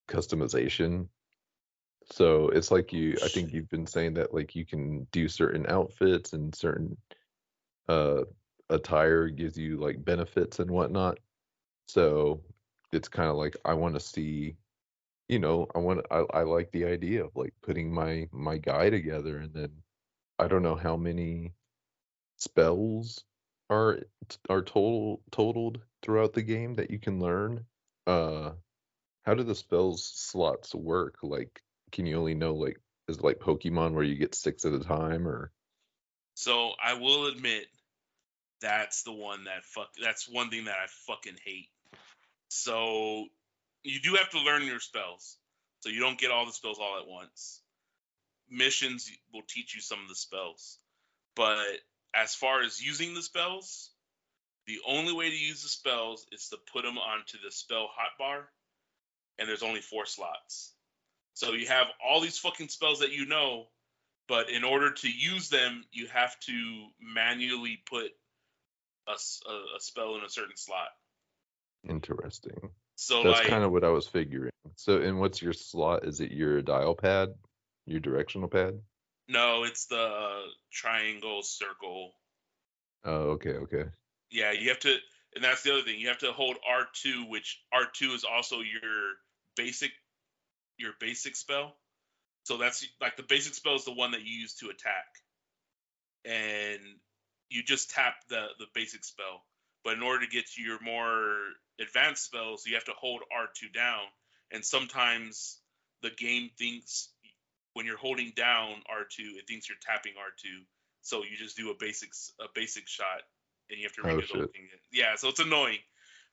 [0.09, 1.07] customization.
[2.12, 5.66] So it's like you I think you've been saying that like you can do certain
[5.68, 6.97] outfits and certain
[7.89, 8.24] uh
[8.70, 11.20] attire gives you like benefits and whatnot.
[11.88, 12.41] So
[12.91, 14.56] it's kind of like I want to see
[15.30, 18.89] you know, I want I, I like the idea of like putting my my guy
[18.89, 19.72] together and then
[20.39, 21.54] I don't know how many
[22.38, 23.24] spells
[23.70, 23.99] are
[24.49, 27.66] are total totaled throughout the game that you can learn.
[28.06, 28.51] Uh,
[29.24, 31.18] how do the spells slots work?
[31.24, 31.62] Like,
[31.93, 35.27] can you only know like is like Pokemon where you get six at a time,
[35.27, 35.51] or
[36.35, 37.65] So I will admit
[38.61, 41.69] that's the one that fuck that's one thing that I fucking hate.
[42.49, 43.25] So
[43.83, 45.37] you do have to learn your spells.
[45.81, 47.61] So you don't get all the spells all at once.
[48.49, 50.79] Missions will teach you some of the spells.
[51.35, 51.65] But
[52.15, 53.91] as far as using the spells,
[54.65, 58.43] the only way to use the spells is to put them onto the spell hotbar,
[59.37, 60.73] and there's only four slots.
[61.34, 63.65] So you have all these fucking spells that you know,
[64.27, 68.11] but in order to use them, you have to manually put
[69.07, 70.89] a a spell in a certain slot.
[71.88, 72.69] interesting?
[72.95, 74.51] So That's like, kind of what I was figuring.
[74.75, 76.05] So, and what's your slot?
[76.05, 77.34] Is it your dial pad,
[77.86, 78.79] your directional pad?
[79.27, 82.13] no, it's the uh, triangle, circle.
[83.03, 83.86] Oh, okay, okay.
[84.31, 84.95] Yeah, you have to,
[85.36, 85.99] and that's the other thing.
[85.99, 89.15] You have to hold R2, which R2 is also your
[89.55, 89.91] basic,
[90.78, 91.76] your basic spell.
[92.43, 95.05] So that's like the basic spell is the one that you use to attack,
[96.26, 96.82] and
[97.49, 99.43] you just tap the the basic spell.
[99.84, 101.38] But in order to get to your more
[101.80, 104.01] advanced spells, you have to hold R2 down,
[104.51, 105.59] and sometimes
[106.01, 107.09] the game thinks
[107.74, 110.63] when you're holding down R2, it thinks you're tapping R2.
[111.01, 112.09] So you just do a basic
[112.39, 113.21] a basic shot,
[113.69, 114.67] and you have to Oh, redo the whole thing.
[114.91, 115.80] Yeah, so it's annoying.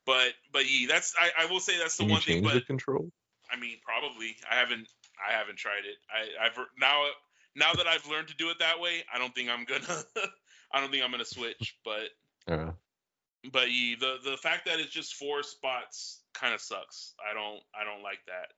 [0.07, 2.35] But but yeah, that's I, I will say that's the Can you one thing.
[2.37, 3.11] change But the control?
[3.53, 4.37] I mean, probably.
[4.51, 4.89] I haven't.
[5.29, 5.97] I haven't tried it.
[6.11, 7.05] I, I've now.
[7.57, 10.03] Now that I've learned to do it that way, I don't think I'm gonna.
[10.73, 11.77] I don't think I'm gonna switch.
[11.85, 12.11] But
[12.49, 12.73] Yeah.
[13.53, 17.15] but yeah, the the fact that it's just four spots kind of sucks.
[17.29, 17.61] I don't.
[17.79, 18.53] I don't like that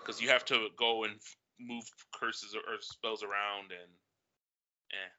[0.00, 3.90] because you have to go and f- move curses or, or spells around and.
[4.92, 5.10] Eh.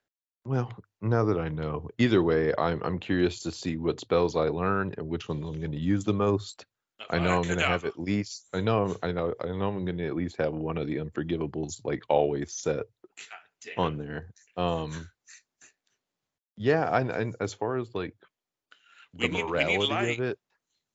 [0.46, 0.72] Well,
[1.02, 4.94] now that I know, either way, I'm I'm curious to see what spells I learn
[4.98, 6.66] and which ones I'm going to use the most.
[7.10, 9.86] I know I'm going to have at least I know I'm- know I know I'm
[9.98, 12.86] to at least have one of the unforgivables like always set Kedavra.
[13.18, 13.80] God damn.
[13.86, 14.32] on there.
[14.58, 15.10] Um
[16.58, 18.16] yeah, and, and as far as like
[19.14, 20.20] We the need- morality light.
[20.20, 20.40] of it,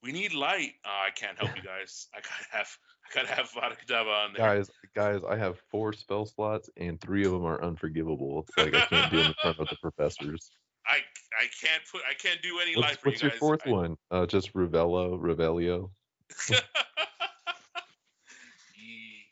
[0.02, 0.72] We need light.
[0.84, 2.08] Uh, I can't help you guys.
[2.14, 2.68] I gotta have.
[3.04, 4.46] I gotta have Vada Kedavra on there.
[4.46, 8.46] guys, guys, I have four spell slots and three of them are unforgivable.
[8.56, 10.50] Like I can't do them in front of the professors.
[10.86, 10.98] I
[11.40, 12.02] I can't put.
[12.08, 13.96] I can't do any What's, for what's you your fourth I- one?
[14.10, 15.90] Uh, just Revello, Revelio.
[18.76, 19.24] Yee.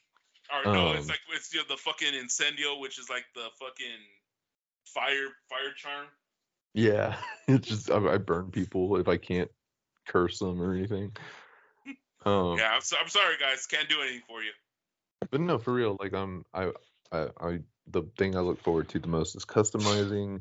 [0.52, 3.46] Or no, it's Um, like it's you know, the fucking incendio, which is like the
[3.60, 4.00] fucking
[4.86, 6.06] fire fire charm.
[6.74, 7.16] Yeah,
[7.48, 9.50] it's just I, I burn people if I can't
[10.06, 11.12] curse them or anything.
[12.24, 13.66] Um, Yeah, I'm, so, I'm sorry, guys.
[13.66, 14.50] Can't do anything for you.
[15.30, 15.96] but no, for real.
[16.00, 16.70] Like um, I,
[17.12, 20.40] I, I, the thing I look forward to the most is customizing.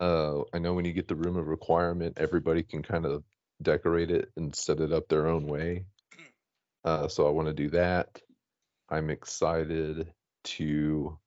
[0.00, 3.22] Uh, I know when you get the room of requirement, everybody can kind of
[3.62, 5.84] decorate it and set it up their own way.
[6.84, 8.20] Uh, so I want to do that.
[8.88, 10.10] I'm excited
[10.44, 11.18] to.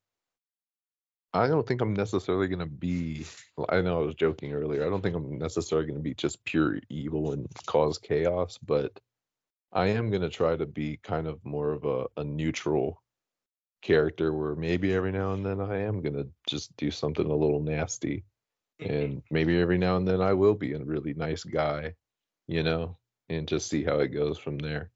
[1.36, 3.26] I don't think I'm necessarily going to be.
[3.69, 4.86] I know I was joking earlier.
[4.86, 8.99] I don't think I'm necessarily going to be just pure evil and cause chaos, but
[9.71, 13.01] I am going to try to be kind of more of a, a neutral
[13.82, 17.36] character where maybe every now and then I am going to just do something a
[17.36, 18.24] little nasty.
[18.80, 21.93] And maybe every now and then I will be a really nice guy,
[22.47, 22.97] you know,
[23.30, 24.91] and just see how it goes from there,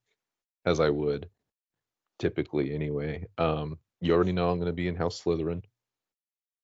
[0.66, 1.30] as I would
[2.20, 3.26] typically anyway.
[3.38, 5.64] Um, you already know I'm going to be in House Slytherin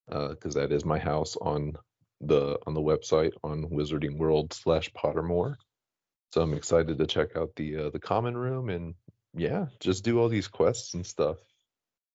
[0.07, 1.74] because that is my house on
[2.22, 5.55] the on the website on Wizarding World slash Pottermore.
[6.32, 8.95] So I'm excited to check out the uh, the common room and
[9.36, 11.38] yeah, just do all these quests and stuff.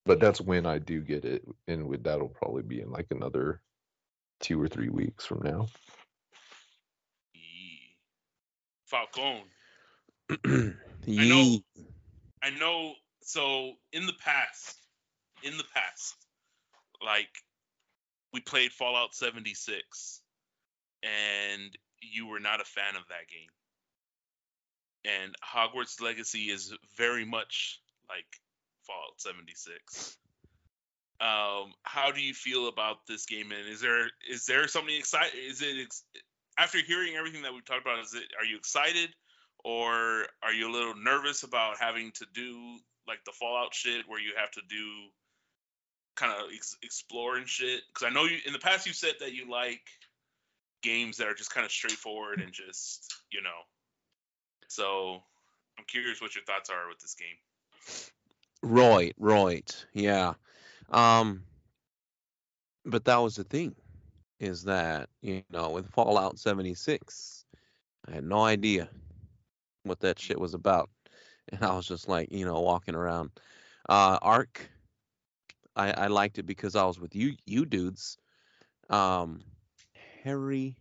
[0.06, 3.60] But that's when I do get it, and with that'll probably be in like another
[4.40, 5.68] two or three weeks from now.
[8.86, 9.42] Falcon.
[10.30, 10.74] Falcone.
[11.28, 11.58] know.
[12.42, 12.92] I know.
[13.22, 14.76] So in the past,
[15.42, 16.16] in the past,
[17.04, 17.28] like
[18.32, 20.20] we played Fallout 76,
[21.02, 23.50] and you were not a fan of that game.
[25.04, 28.26] And Hogwarts Legacy is very much like
[28.86, 30.16] Fallout 76.
[31.20, 33.50] Um, how do you feel about this game?
[33.50, 35.34] And is there is there something excited?
[35.36, 36.04] Is it ex-
[36.58, 37.98] after hearing everything that we've talked about?
[37.98, 39.10] Is it are you excited,
[39.64, 44.20] or are you a little nervous about having to do like the Fallout shit where
[44.20, 44.84] you have to do
[46.14, 47.80] kind of ex- explore and shit?
[47.88, 49.82] Because I know you in the past you said that you like
[50.84, 53.66] games that are just kind of straightforward and just you know.
[54.68, 55.22] So
[55.78, 57.36] I'm curious what your thoughts are with this game.
[58.62, 59.86] Right, right.
[59.94, 60.34] Yeah.
[60.90, 61.44] Um
[62.86, 63.74] but that was the thing.
[64.40, 67.44] is that you know with Fallout 76,
[68.08, 68.88] I had no idea
[69.84, 70.90] what that shit was about,
[71.52, 73.30] and I was just like you know walking around.
[73.88, 74.70] Uh, Ark,
[75.76, 78.18] I I liked it because I was with you you dudes.
[78.90, 79.42] Um,
[80.24, 80.76] Harry,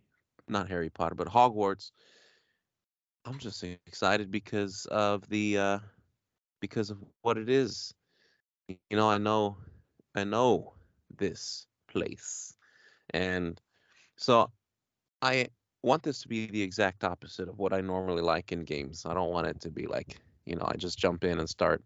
[0.48, 1.92] not Harry Potter, but Hogwarts.
[3.26, 5.80] I'm just excited because of the uh
[6.62, 7.94] because of what it is.
[8.70, 9.58] You know, I know
[10.18, 10.74] I know
[11.18, 12.54] this place.
[13.12, 13.60] And
[14.18, 14.52] so
[15.22, 15.48] I
[15.84, 19.06] want this to be the exact opposite of what I normally like in games.
[19.06, 21.84] I don't want it to be like, you know, I just jump in and start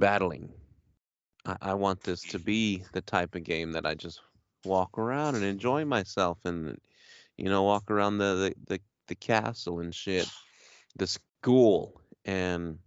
[0.00, 0.50] battling.
[1.46, 4.20] I, I want this to be the type of game that I just
[4.64, 6.78] walk around and enjoy myself and
[7.38, 10.28] you know, walk around the, the, the, the castle and shit,
[10.96, 12.78] the school and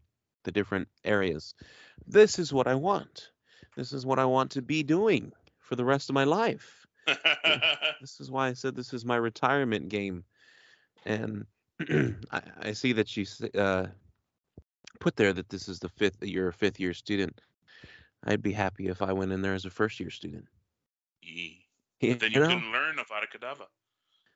[0.43, 1.55] the different areas.
[2.05, 3.29] This is what I want.
[3.75, 6.85] This is what I want to be doing for the rest of my life.
[7.99, 10.23] This is why I said this is my retirement game.
[11.05, 11.45] And
[12.31, 13.87] I, I see that you uh,
[14.99, 17.41] put there that this is the fifth, you're a fifth year student.
[18.23, 20.45] I'd be happy if I went in there as a first year student.
[21.21, 21.65] Yee.
[21.99, 22.47] You then you know?
[22.47, 23.67] couldn't learn Avada Kedavra.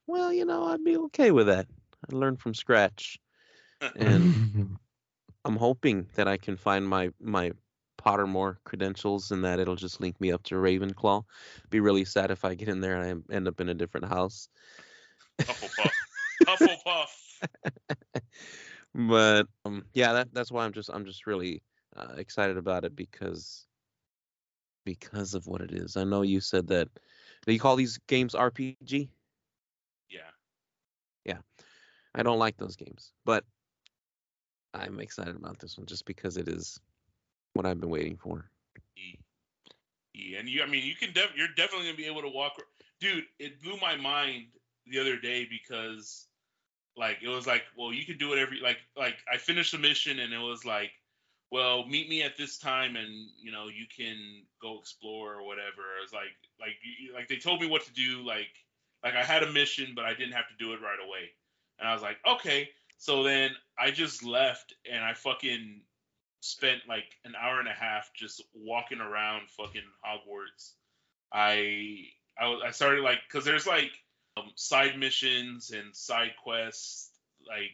[0.08, 1.68] Well, you know, I'd be okay with that.
[2.08, 3.20] I'd learn from scratch.
[3.98, 4.78] And
[5.46, 7.52] I'm hoping that I can find my my
[8.06, 11.24] Pottermore credentials and that it'll just link me up to Ravenclaw.
[11.70, 14.08] Be really sad if I get in there and I end up in a different
[14.08, 14.50] house.
[15.42, 15.92] Hufflepuff.
[16.46, 18.22] Hufflepuff.
[18.96, 21.62] But um, yeah, that that's why I'm just I'm just really
[21.98, 23.68] uh, excited about it because
[24.86, 25.98] because of what it is.
[25.98, 26.88] I know you said that.
[27.46, 29.10] Do you call these games RPG?
[30.10, 30.20] Yeah.
[31.26, 31.40] Yeah.
[32.16, 33.44] I don't like those games, but
[34.74, 36.80] I'm excited about this one just because it is
[37.56, 38.50] what I've been waiting for.
[38.98, 40.36] E.
[40.38, 42.62] And you, I mean, you can, def- you're definitely gonna be able to walk.
[43.00, 44.46] Dude, it blew my mind
[44.88, 46.28] the other day because,
[46.96, 48.52] like, it was like, well, you can do whatever.
[48.62, 50.92] like, like I finished the mission and it was like,
[51.52, 55.84] well, meet me at this time and you know you can go explore or whatever.
[56.00, 56.76] It was like, like,
[57.14, 58.26] like they told me what to do.
[58.26, 58.50] Like,
[59.04, 61.30] like I had a mission, but I didn't have to do it right away.
[61.80, 62.70] And I was like, okay.
[62.98, 65.82] So then I just left and I fucking
[66.42, 70.74] spent like an hour and a half just walking around fucking Hogwarts.
[71.34, 72.06] I
[72.40, 73.92] I, I started like because there's like
[74.38, 77.12] um, side missions and side quests
[77.48, 77.72] like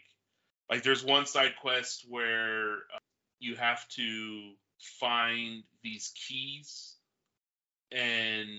[0.69, 2.99] like there's one side quest where uh,
[3.39, 4.51] you have to
[4.99, 6.95] find these keys
[7.91, 8.49] and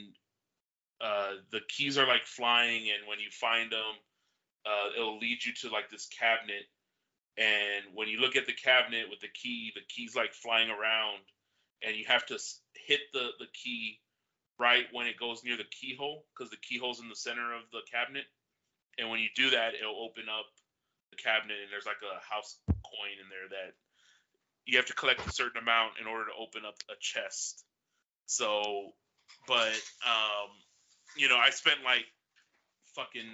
[1.01, 3.95] uh, the keys are like flying and when you find them
[4.67, 6.65] uh, it'll lead you to like this cabinet
[7.39, 11.21] and when you look at the cabinet with the key the key's like flying around
[11.83, 12.39] and you have to
[12.87, 13.99] hit the the key
[14.59, 17.83] right when it goes near the keyhole because the keyhole's in the center of the
[17.91, 18.25] cabinet.
[18.99, 20.47] And when you do that it'll open up
[21.11, 23.75] the cabinet and there's like a house coin in there that
[24.65, 27.65] you have to collect a certain amount in order to open up a chest.
[28.27, 28.93] So
[29.49, 29.75] but
[30.07, 30.49] um
[31.17, 32.07] you know i spent like
[32.95, 33.29] fucking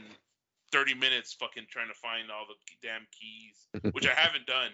[0.73, 4.71] 30 minutes fucking trying to find all the damn keys which I haven't done.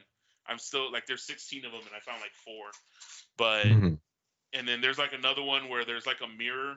[0.46, 2.70] I'm still like there's 16 of them and I found like four.
[3.36, 3.98] But Mhm.
[4.52, 6.76] and then there's like another one where there's like a mirror,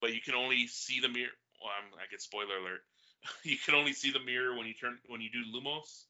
[0.00, 1.32] but you can only see the mirror.
[1.62, 2.84] Well, I'm, I get spoiler alert.
[3.44, 6.06] you can only see the mirror when you turn when you do Lumos.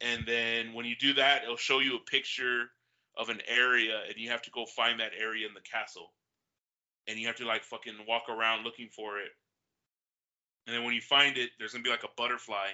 [0.00, 2.70] And then when you do that, it'll show you a picture
[3.16, 6.12] of an area, and you have to go find that area in the castle.
[7.06, 9.30] And you have to like fucking walk around looking for it.
[10.66, 12.68] And then when you find it, there's gonna be like a butterfly,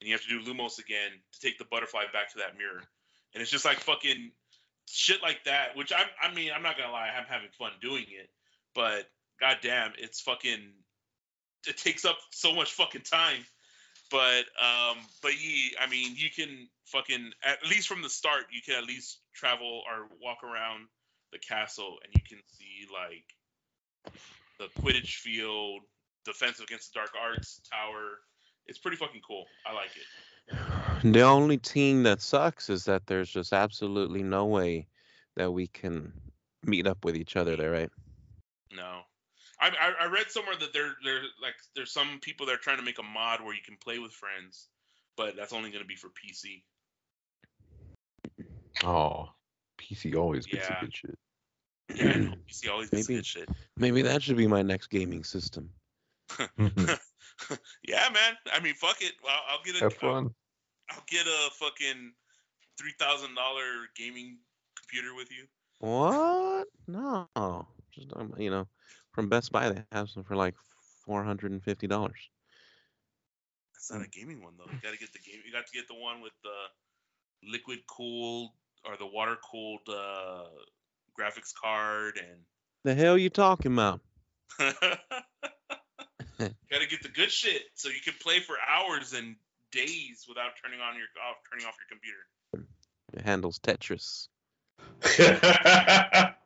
[0.00, 2.82] and you have to do Lumos again to take the butterfly back to that mirror.
[3.34, 4.32] And it's just like fucking
[4.88, 5.76] shit like that.
[5.76, 8.30] Which I, I mean, I'm not gonna lie, I'm having fun doing it,
[8.74, 9.08] but
[9.40, 10.72] goddamn, it's fucking.
[11.68, 13.44] It takes up so much fucking time.
[14.10, 18.60] But um, but ye, I mean, you can fucking at least from the start, you
[18.60, 20.86] can at least travel or walk around
[21.32, 23.24] the castle, and you can see like
[24.58, 25.82] the Quidditch field,
[26.24, 28.18] Defense Against the Dark Arts Tower.
[28.66, 29.46] It's pretty fucking cool.
[29.66, 31.12] I like it.
[31.12, 34.86] The only team that sucks is that there's just absolutely no way
[35.36, 36.12] that we can
[36.64, 37.90] meet up with each other there, right?
[38.74, 39.00] No.
[39.60, 42.78] I, I, I read somewhere that there there like there's some people that are trying
[42.78, 44.68] to make a mod where you can play with friends,
[45.16, 46.62] but that's only going to be for PC.
[48.84, 49.28] Oh,
[49.78, 50.78] PC always gets Yeah.
[50.78, 51.18] a good shit.
[51.94, 52.34] Yeah, I know.
[52.48, 53.18] PC always gets Maybe.
[53.18, 53.48] good shit.
[53.76, 55.70] Maybe that should be my next gaming system.
[57.86, 58.36] yeah, man.
[58.52, 59.12] I mean, fuck it.
[59.28, 60.34] I'll, I'll get a Have I'll, fun.
[60.90, 62.12] I'll get a fucking
[62.78, 64.38] three thousand dollar gaming
[64.76, 65.46] computer with you.
[65.78, 66.68] What?
[66.86, 67.28] No.
[67.92, 68.66] Just um, you know,
[69.12, 69.70] from Best Buy.
[69.70, 70.54] They have some for like
[71.04, 72.18] four hundred and fifty dollars.
[73.74, 74.70] That's not a gaming one though.
[74.70, 75.40] You gotta get the game.
[75.44, 78.50] You got to get the one with the liquid cooled
[78.84, 80.44] or the water cooled uh,
[81.18, 82.40] graphics card and.
[82.82, 84.00] The hell you talking about?
[86.70, 89.36] gotta get the good shit so you can play for hours and
[89.72, 92.26] days without turning on your off turning off your computer.
[93.12, 94.28] It handles Tetris.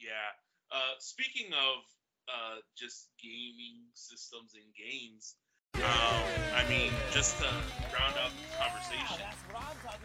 [0.00, 0.30] Yeah.
[0.72, 1.84] Uh, speaking of
[2.28, 5.36] uh, just gaming systems and games,
[5.76, 6.24] um,
[6.54, 7.46] I mean, just to
[7.94, 9.26] round out the conversation,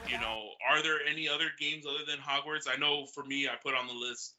[0.07, 2.67] you know, are there any other games other than Hogwarts?
[2.69, 4.35] I know for me, I put on the list.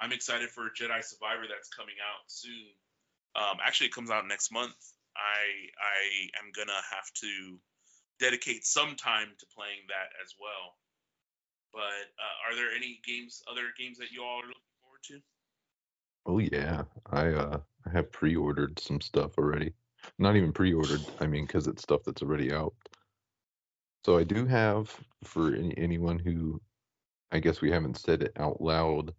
[0.00, 2.72] I'm excited for Jedi Survivor that's coming out soon.
[3.36, 4.74] Um, actually, it comes out next month.
[5.16, 7.58] I I am gonna have to
[8.18, 10.76] dedicate some time to playing that as well.
[11.72, 15.20] But uh, are there any games, other games that you all are looking forward to?
[16.26, 19.72] Oh yeah, I uh I have pre-ordered some stuff already.
[20.18, 21.12] Not even pre-ordered.
[21.18, 22.74] I mean, because it's stuff that's already out.
[24.04, 26.60] So I do have for any, anyone who,
[27.32, 29.14] I guess we haven't said it out loud.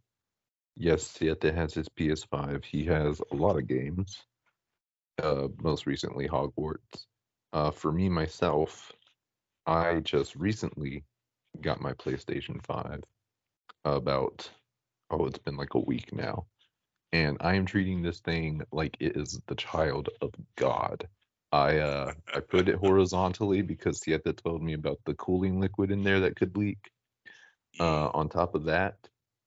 [0.76, 2.64] Yes, Siete has his PS5.
[2.66, 4.24] He has a lot of games.
[5.22, 7.06] Uh, most recently Hogwarts.
[7.54, 8.92] Uh, for me myself,
[9.66, 11.04] I just recently
[11.62, 13.04] got my PlayStation 5
[13.86, 14.50] about
[15.10, 16.46] oh, it's been like a week now.
[17.12, 21.08] And I am treating this thing like it is the child of God.
[21.52, 26.04] I uh I put it horizontally because Sieta told me about the cooling liquid in
[26.04, 26.80] there that could leak.
[27.80, 28.96] Uh on top of that,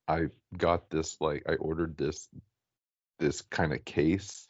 [0.07, 0.27] I
[0.57, 2.29] got this like I ordered this
[3.19, 4.47] this kind of case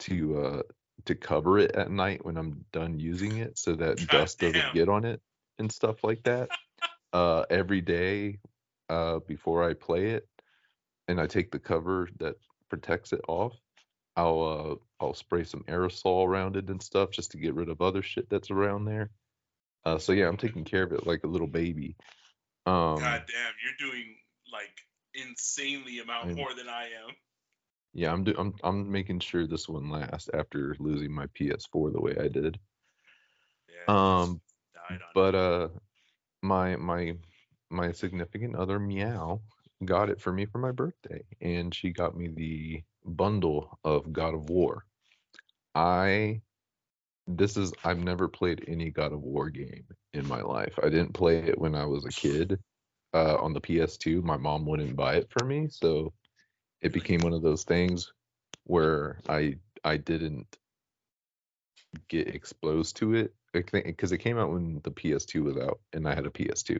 [0.00, 0.62] to uh
[1.04, 4.74] to cover it at night when I'm done using it so that God dust doesn't
[4.74, 5.20] get on it
[5.58, 6.48] and stuff like that.
[7.12, 8.38] uh every day
[8.88, 10.26] uh before I play it
[11.08, 12.36] and I take the cover that
[12.68, 13.54] protects it off,
[14.16, 17.80] I'll uh I'll spray some aerosol around it and stuff just to get rid of
[17.80, 19.10] other shit that's around there.
[19.84, 21.96] Uh so yeah, I'm taking care of it like a little baby.
[22.66, 24.16] Um God damn, you're doing
[25.14, 27.14] insanely amount I'm- more than I am.
[27.94, 32.00] yeah, I'm do- I'm I'm making sure this one lasts after losing my PS4 the
[32.00, 32.58] way I did.
[33.68, 35.68] Yeah, Um just died on but uh
[36.42, 37.16] my my
[37.70, 39.40] my significant other meow
[39.84, 44.34] got it for me for my birthday and she got me the bundle of god
[44.34, 44.84] of war
[45.74, 46.40] i
[47.26, 51.12] this is i've never played any god of war game in my life i didn't
[51.12, 52.58] play it when i was a kid
[53.14, 56.12] uh on the ps2 my mom wouldn't buy it for me so
[56.80, 58.12] it became one of those things
[58.64, 59.54] where i
[59.84, 60.58] i didn't
[62.08, 66.14] get exposed to it because it came out when the PS2 was out and I
[66.14, 66.78] had a PS2.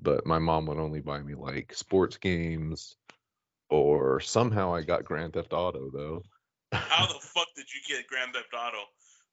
[0.00, 2.96] But my mom would only buy me like sports games
[3.70, 6.22] or somehow I got Grand Theft Auto though.
[6.72, 8.82] How the fuck did you get Grand Theft Auto,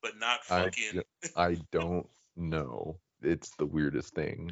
[0.04, 0.92] but not fucking?
[0.94, 3.00] ju- I don't know.
[3.24, 4.52] It's the weirdest thing.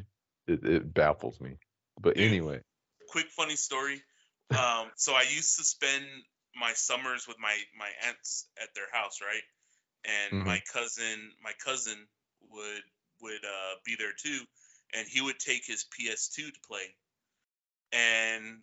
[0.50, 1.56] It, it baffles me.
[2.00, 2.60] But anyway,
[3.08, 4.02] quick funny story.
[4.50, 6.04] Um, so I used to spend
[6.56, 9.42] my summers with my my aunts at their house, right?
[10.04, 10.46] And Mhm.
[10.46, 12.08] my cousin, my cousin
[12.50, 12.82] would
[13.20, 14.40] would uh, be there too,
[14.94, 16.96] and he would take his PS2 to play,
[17.92, 18.62] and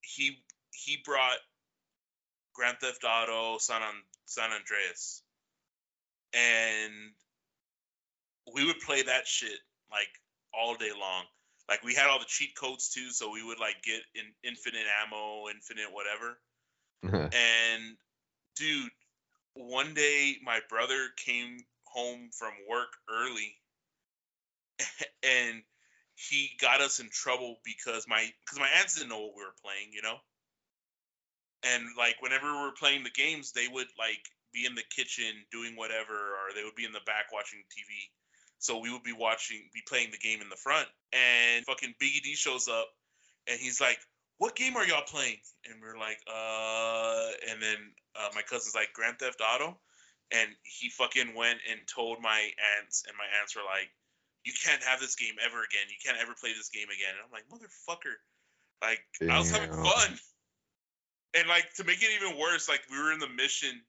[0.00, 0.42] he
[0.72, 1.38] he brought
[2.54, 5.22] Grand Theft Auto San An- San Andreas,
[6.32, 7.12] and
[8.54, 9.58] we would play that shit
[9.90, 10.08] like
[10.58, 11.24] all day long.
[11.68, 14.86] Like we had all the cheat codes too, so we would like get in infinite
[15.04, 16.38] ammo, infinite whatever.
[17.04, 17.28] Uh-huh.
[17.32, 17.96] And
[18.56, 18.90] dude,
[19.54, 23.54] one day my brother came home from work early
[25.22, 25.62] and
[26.14, 29.62] he got us in trouble because my because my aunts didn't know what we were
[29.62, 30.16] playing, you know?
[31.64, 35.44] And like whenever we were playing the games, they would like be in the kitchen
[35.52, 37.90] doing whatever or they would be in the back watching TV.
[38.58, 42.22] So we would be watching be playing the game in the front and fucking Biggie
[42.22, 42.88] D shows up
[43.46, 43.98] and he's like,
[44.38, 47.78] "What game are y'all playing?" And we're like, "Uh," and then
[48.14, 49.78] uh, my cousin's like, "Grand Theft Auto,"
[50.30, 53.90] and he fucking went and told my aunts, and my aunts were like,
[54.44, 55.86] "You can't have this game ever again.
[55.88, 58.16] You can't ever play this game again." And I'm like, "Motherfucker!"
[58.82, 59.00] Like
[59.30, 60.18] I was having fun,
[61.34, 63.80] and like to make it even worse, like we were in the mission,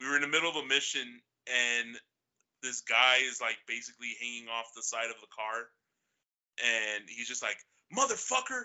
[0.00, 2.00] we were in the middle of a mission, and
[2.62, 5.68] this guy is like basically hanging off the side of the car,
[6.64, 7.58] and he's just like,
[7.94, 8.64] "Motherfucker,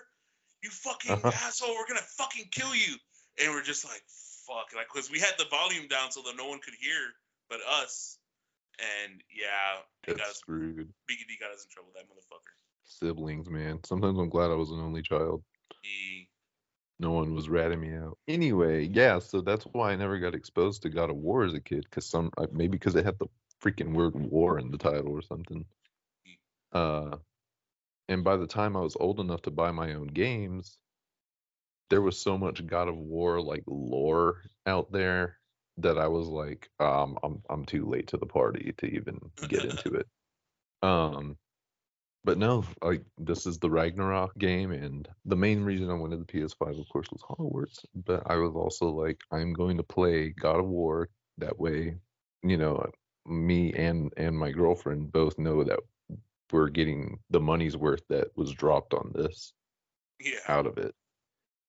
[0.62, 1.30] you fucking Uh-huh.
[1.46, 2.96] asshole, we're gonna fucking kill you."
[3.40, 4.02] And we're just like,
[4.46, 7.14] "Fuck!" Like, cause we had the volume down so that no one could hear
[7.48, 8.18] but us.
[8.78, 10.36] And yeah, it got that's us.
[10.38, 10.88] screwed.
[11.08, 11.92] Biggie D got us in trouble.
[11.94, 12.54] That motherfucker.
[12.84, 13.80] Siblings, man.
[13.84, 15.44] Sometimes I'm glad I was an only child.
[15.82, 16.28] He
[16.98, 18.18] No one was ratting me out.
[18.28, 21.60] Anyway, yeah, so that's why I never got exposed to God of War as a
[21.60, 23.26] kid, because some uh, maybe because it had the
[23.62, 25.64] freaking word war in the title or something.
[26.72, 27.16] Uh,
[28.08, 30.78] and by the time I was old enough to buy my own games,
[31.90, 35.38] there was so much God of War like lore out there
[35.78, 39.64] that I was like, um, I'm I'm too late to the party to even get
[39.64, 40.06] into it.
[40.82, 41.36] Um,
[42.24, 46.32] but no, like this is the Ragnarok game, and the main reason I wanted the
[46.32, 47.84] PS5, of course, was Hogwarts.
[47.94, 51.08] But I was also like, I'm going to play God of War.
[51.38, 51.96] That way,
[52.42, 52.90] you know,
[53.26, 55.80] me and and my girlfriend both know that
[56.52, 59.54] we're getting the money's worth that was dropped on this
[60.20, 60.40] Yeah.
[60.48, 60.94] out of it.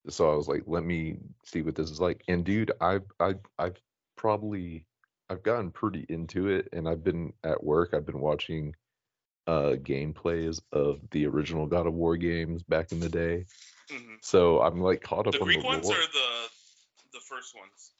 [0.10, 2.24] So I was like, let me see what this is like.
[2.28, 3.78] And dude, I've I've I've
[4.18, 4.88] probably
[5.30, 8.76] I've gotten pretty into it and I've been at work, I've been watching
[9.48, 13.48] uh gameplays of the original God of War games back in the day.
[13.90, 14.20] Mhm.
[14.22, 16.04] So I'm like caught up The on Greek the ones lore.
[16.04, 16.50] or the
[17.14, 17.95] the first ones?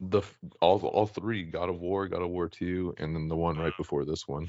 [0.00, 0.22] The
[0.60, 3.76] all all three God of War, God of War 2 and then the one right
[3.76, 4.48] before this one.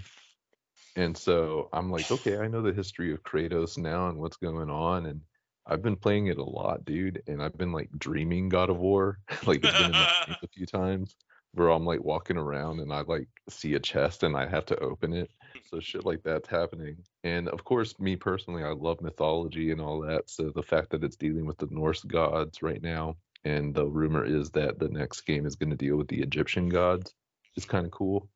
[0.96, 4.70] And so I'm like, okay, I know the history of Kratos now and what's going
[4.70, 5.22] on and
[5.66, 9.20] I've been playing it a lot, dude, and I've been like dreaming God of War.
[9.46, 11.16] like it's been a few times
[11.54, 14.80] where I'm like walking around and I like see a chest and I have to
[14.80, 15.30] open it.
[15.70, 16.98] So shit like that's happening.
[17.24, 20.30] And of course, me personally, I love mythology and all that.
[20.30, 24.26] So the fact that it's dealing with the Norse gods right now, and the rumor
[24.26, 27.14] is that the next game is going to deal with the Egyptian gods,
[27.56, 28.30] It's kind of cool.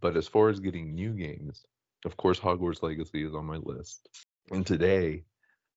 [0.00, 1.64] But as far as getting new games,
[2.04, 4.08] of course, Hogwarts Legacy is on my list.
[4.50, 5.24] And today,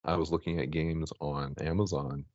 [0.04, 2.26] I was looking at games on Amazon,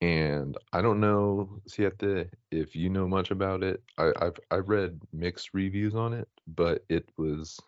[0.00, 3.82] and I don't know, Siete, if you know much about it.
[3.98, 7.58] I, I've I've read mixed reviews on it, but it was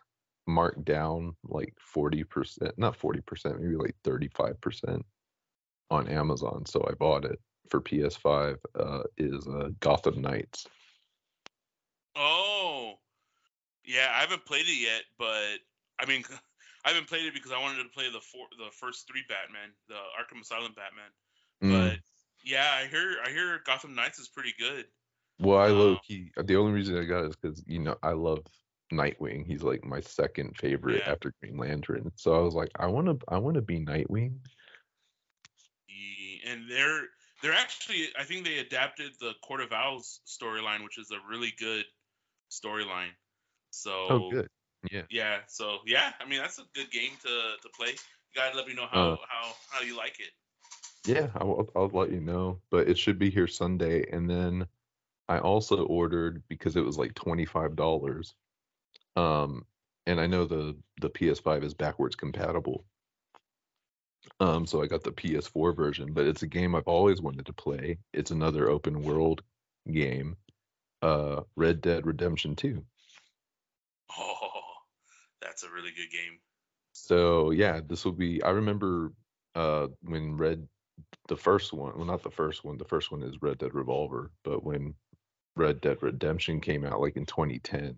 [0.47, 5.05] marked down like forty percent, not forty percent, maybe like thirty-five percent
[5.89, 6.65] on Amazon.
[6.65, 8.57] So I bought it for PS5.
[8.77, 10.65] Uh, is uh, Gotham Knights.
[12.15, 12.93] Oh,
[13.85, 14.11] yeah.
[14.15, 15.59] I haven't played it yet, but
[15.99, 16.23] I mean,
[16.85, 19.69] I haven't played it because I wanted to play the four, the first three Batman,
[19.87, 21.11] the Arkham Asylum Batman.
[21.63, 21.89] Mm.
[21.91, 21.99] But
[22.43, 24.85] yeah, I hear I hear Gotham Knights is pretty good.
[25.39, 26.31] Well, I low Um, key.
[26.43, 28.39] The only reason I got it is because you know I love
[28.93, 29.45] Nightwing.
[29.45, 31.11] He's like my second favorite Yeah.
[31.11, 32.11] after Green Lantern.
[32.15, 34.37] So I was like, I want to, I want to be Nightwing.
[36.47, 37.03] And they're
[37.41, 41.53] they're actually I think they adapted the Court of Owls storyline, which is a really
[41.59, 41.85] good
[42.51, 43.11] storyline.
[43.71, 44.47] So Oh, good.
[44.91, 45.03] Yeah.
[45.09, 47.27] yeah, so yeah, I mean that's a good game to
[47.61, 47.89] to play.
[47.89, 50.31] You gotta let me know how Uh, how how you like it.
[51.05, 54.05] Yeah, I'll, I'll let you know, but it should be here Sunday.
[54.11, 54.67] And then
[55.27, 58.33] I also ordered because it was like twenty five dollars.
[59.15, 59.65] Um,
[60.05, 62.85] and I know the the PS5 is backwards compatible.
[64.39, 67.53] Um, so I got the PS4 version, but it's a game I've always wanted to
[67.53, 67.97] play.
[68.13, 69.41] It's another open world
[69.91, 70.37] game,
[71.01, 72.83] uh, Red Dead Redemption 2.
[74.17, 74.35] Oh,
[75.41, 76.39] that's a really good game.
[76.93, 78.41] So yeah, this will be.
[78.43, 79.13] I remember
[79.55, 80.67] uh when Red,
[81.27, 81.95] the first one.
[81.95, 82.77] Well, not the first one.
[82.77, 84.31] The first one is Red Dead Revolver.
[84.43, 84.93] But when
[85.55, 87.95] Red Dead Redemption came out, like in 2010,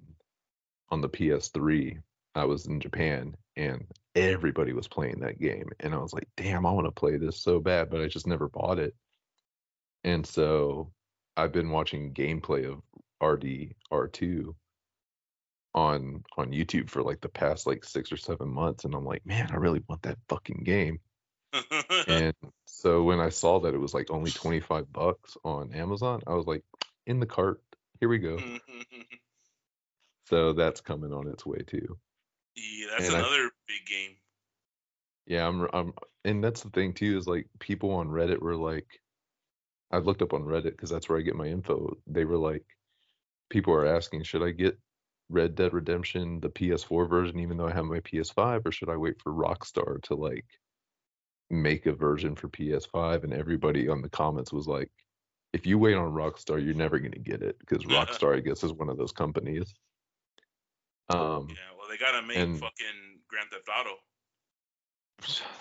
[0.89, 2.01] on the PS3,
[2.36, 6.66] I was in Japan and everybody was playing that game, and I was like, damn,
[6.66, 8.96] I want to play this so bad, but I just never bought it.
[10.04, 10.92] And so
[11.36, 12.82] I've been watching gameplay of
[13.22, 14.56] RD R2
[15.74, 19.26] on on YouTube for like the past like six or seven months, and I'm like,
[19.26, 21.00] man, I really want that fucking game.
[22.08, 22.34] And
[22.66, 26.48] so when I saw that it was like only 25 bucks on Amazon, I was
[26.48, 26.64] like,
[27.06, 27.62] in the cart,
[28.00, 28.40] here we go.
[30.26, 31.98] So that's coming on its way too.
[32.56, 34.16] Yeah, that's And I- another big game.
[35.28, 35.93] Yeah, I'm I'm
[36.26, 38.88] and that's the thing too is like people on Reddit were like
[39.91, 41.97] I looked up on Reddit because that's where I get my info.
[42.08, 42.66] They were like
[43.49, 44.78] people are asking, should I get
[45.30, 48.97] Red Dead Redemption the PS4 version even though I have my PS5 or should I
[48.97, 50.45] wait for Rockstar to like
[51.49, 54.89] make a version for PS5 and everybody on the comments was like
[55.54, 58.64] if you wait on Rockstar you're never going to get it because Rockstar I guess
[58.64, 59.74] is one of those companies.
[61.10, 63.96] Um Yeah, well, they gotta make and- fucking Grand Theft Auto.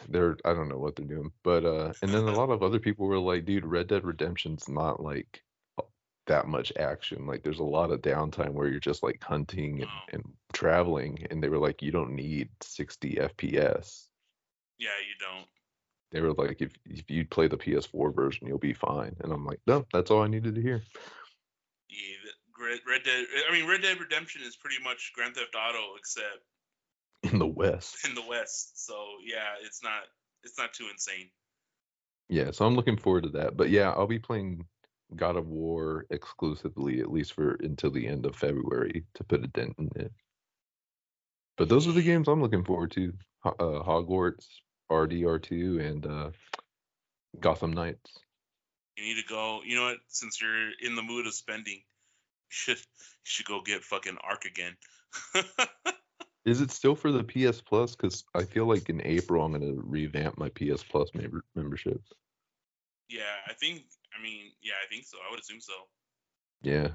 [0.09, 2.79] they're I don't know what they're doing, but uh, and then a lot of other
[2.79, 5.43] people were like, dude, Red Dead Redemption's not like
[6.27, 7.27] that much action.
[7.27, 10.13] Like, there's a lot of downtime where you're just like hunting and, Oh.
[10.13, 14.07] and traveling, and they were like, you don't need 60 FPS.
[14.79, 15.47] Yeah, you don't.
[16.13, 19.15] They were like, if if you play the PS4 version, you'll be fine.
[19.21, 20.83] And I'm like, no, that's all I needed to hear.
[21.89, 22.17] Yeah,
[22.61, 23.27] Red, Red Dead.
[23.49, 26.45] I mean, Red Dead Redemption is pretty much Grand Theft Auto, except
[27.23, 28.87] In the West, in the West.
[28.87, 28.95] So
[29.25, 30.03] yeah, it's not
[30.43, 31.31] it's not too insane.
[32.29, 33.57] Yeah, so I'm looking forward to that.
[33.57, 34.65] But yeah, I'll be playing
[35.17, 39.49] God of War exclusively, at least for until the end of February, to put a
[39.49, 40.13] dent in it.
[41.57, 43.13] But those are the games I'm looking forward to:
[43.45, 44.47] uh, Hogwarts,
[44.91, 46.31] RDR2, and uh,
[47.39, 48.19] Gotham Knights.
[48.97, 49.61] You need to go.
[49.65, 49.99] You know what?
[50.09, 51.83] Since you're in the mood of spending,
[52.51, 52.79] should
[53.23, 54.77] should go get fucking Ark again.
[56.45, 57.95] Is it still for the PS Plus?
[57.97, 62.03] Because I feel like in April I'm gonna revamp my PS Plus member- membership.
[63.09, 63.83] yeah, I think.
[64.19, 65.17] I mean, yeah, I think so.
[65.27, 65.73] I would assume so.
[66.63, 66.89] Yeah,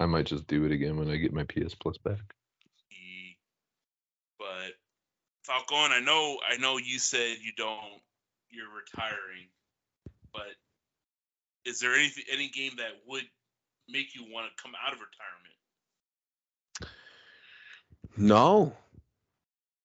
[0.00, 2.20] I might just do it again when I get my PS Plus back.
[4.38, 4.74] But
[5.44, 8.00] Falcon, I know, I know you said you don't,
[8.50, 9.48] you're retiring,
[10.32, 10.56] but
[11.64, 13.24] is there any any game that would
[13.88, 15.54] make you want to come out of retirement?
[18.16, 18.74] No.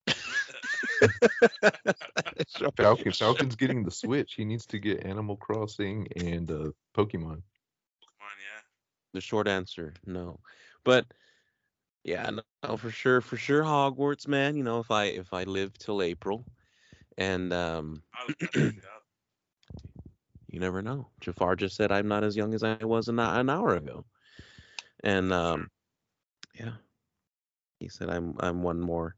[2.78, 4.34] Falcon Falcon's getting the Switch.
[4.34, 7.24] He needs to get Animal Crossing and uh, Pokemon.
[7.24, 8.62] Come on, yeah.
[9.14, 10.40] The short answer, no.
[10.84, 11.06] But
[12.04, 14.56] yeah, no, no, for sure, for sure, Hogwarts, man.
[14.56, 16.46] You know, if I if I live till April,
[17.18, 19.04] and um, I was gonna check it out.
[20.58, 21.08] You never know.
[21.22, 24.06] Jafar just said I'm not as young as I was an, an hour ago,
[25.04, 25.70] and um,
[26.60, 26.72] yeah,
[27.80, 29.16] he said I'm I'm one more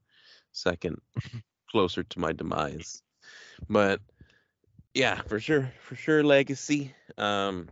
[0.52, 1.00] second
[1.72, 3.02] closer to my demise.
[3.70, 4.02] But
[4.94, 6.94] yeah, for sure, for sure, legacy.
[7.18, 7.70] Um,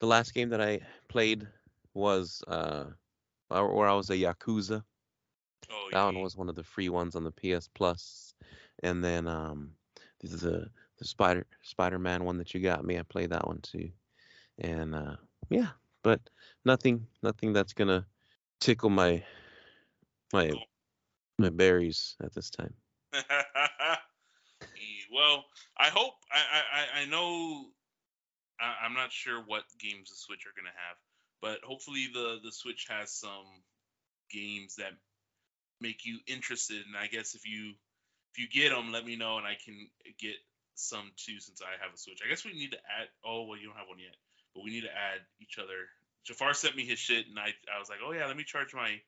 [0.00, 1.48] the last game that I played
[1.94, 2.84] was uh,
[3.48, 4.84] where I was a yakuza.
[5.70, 8.34] Oh, That one was one of the free ones on the PS Plus,
[8.82, 9.70] and then um,
[10.20, 10.68] this is the
[11.04, 12.98] Spider Spider Man one that you got me.
[12.98, 13.90] I played that one too,
[14.58, 15.16] and uh,
[15.50, 15.70] yeah,
[16.02, 16.20] but
[16.64, 18.06] nothing nothing that's gonna
[18.60, 19.22] tickle my
[20.32, 20.52] my
[21.38, 22.74] my berries at this time.
[25.12, 25.44] Well,
[25.76, 26.40] I hope I
[26.72, 27.66] I, I- know
[28.60, 30.96] I, I'm not sure what games the Switch are gonna have,
[31.42, 33.44] but hopefully the the Switch has some
[34.30, 34.92] games that
[35.80, 36.86] make you interested.
[36.86, 37.74] And I guess if you
[38.32, 40.36] if you get them, let me know and I can get
[40.74, 42.20] some too since I have a Switch.
[42.24, 43.08] I guess we need to add.
[43.24, 44.16] Oh well, you don't have one yet,
[44.54, 45.88] but we need to add each other.
[46.24, 48.74] Jafar sent me his shit, and I I was like, oh yeah, let me charge
[48.74, 49.00] my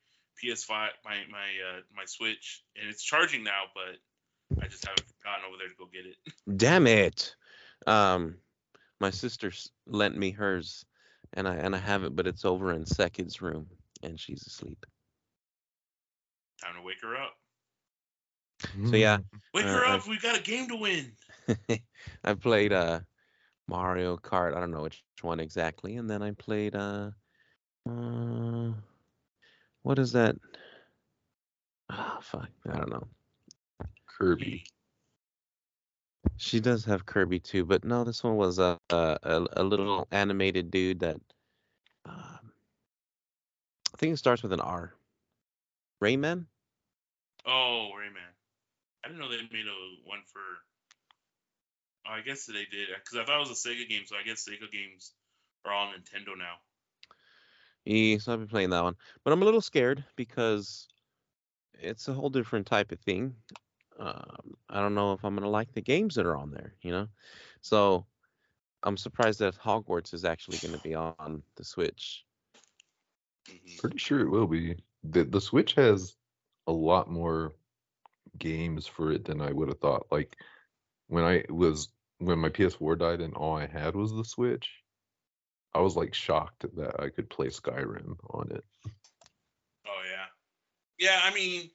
[0.43, 0.69] PS5
[1.03, 3.97] my my uh, my Switch, and it's charging now, but
[4.63, 6.17] I just haven't gotten over there to go get it.
[6.57, 7.35] Damn it!
[7.87, 8.35] Um,
[8.99, 9.51] my sister
[9.87, 10.85] lent me hers,
[11.33, 13.67] and I and I have it, but it's over in Sekid's room,
[14.03, 14.85] and she's asleep.
[16.63, 17.35] Time to wake her up.
[18.89, 19.17] So yeah,
[19.53, 20.07] Wake Uh, her up!
[20.07, 21.11] We got a game to win.
[22.23, 23.01] I played uh
[23.67, 24.55] Mario Kart.
[24.55, 27.11] I don't know which one exactly, and then I played uh,
[27.89, 28.71] uh
[29.83, 30.35] what is that?
[31.89, 33.07] Ah, fuck, I don't know.
[34.17, 34.65] Kirby.
[36.37, 40.07] She does have Kirby too, but no, this one was a a, a, a little
[40.11, 41.17] animated dude that
[42.05, 42.51] um,
[43.93, 44.93] I think it starts with an R.
[46.01, 46.45] Rayman.
[47.45, 48.33] Oh, Rayman.
[49.03, 50.41] I didn't know they made a one for.
[52.07, 54.47] I guess they did because I thought it was a Sega game, so I guess
[54.47, 55.13] Sega games
[55.65, 56.55] are all Nintendo now.
[57.85, 60.87] Yeah, so I've been playing that one, but I'm a little scared because
[61.73, 63.35] it's a whole different type of thing.
[63.99, 66.91] Um, I don't know if I'm gonna like the games that are on there, you
[66.91, 67.07] know.
[67.61, 68.05] So
[68.83, 72.13] I'm surprised that Hogwarts is actually gonna be on the Switch.
[73.47, 73.77] Mhm.
[73.77, 74.77] Pretty sure it will be.
[75.03, 76.15] The the Switch has
[76.67, 77.53] a lot more
[78.37, 80.07] games for it than I would have thought.
[80.11, 80.37] Like
[81.07, 84.69] when I was when my PS4 died and all I had was the Switch,
[85.73, 88.63] I was like shocked that I could play Skyrim on it.
[89.85, 90.25] Oh yeah,
[90.97, 91.19] yeah.
[91.23, 91.69] I mean,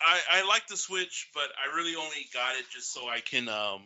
[0.00, 3.48] I I like the Switch, but I really only got it just so I can
[3.48, 3.82] um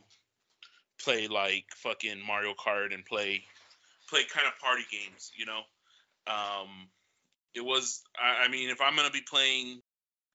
[1.02, 3.44] play like fucking Mario Kart and play
[4.08, 5.60] play kind of party games, you know.
[6.26, 6.88] Um,
[7.54, 8.02] it was.
[8.18, 9.80] I, I mean, if I'm gonna be playing,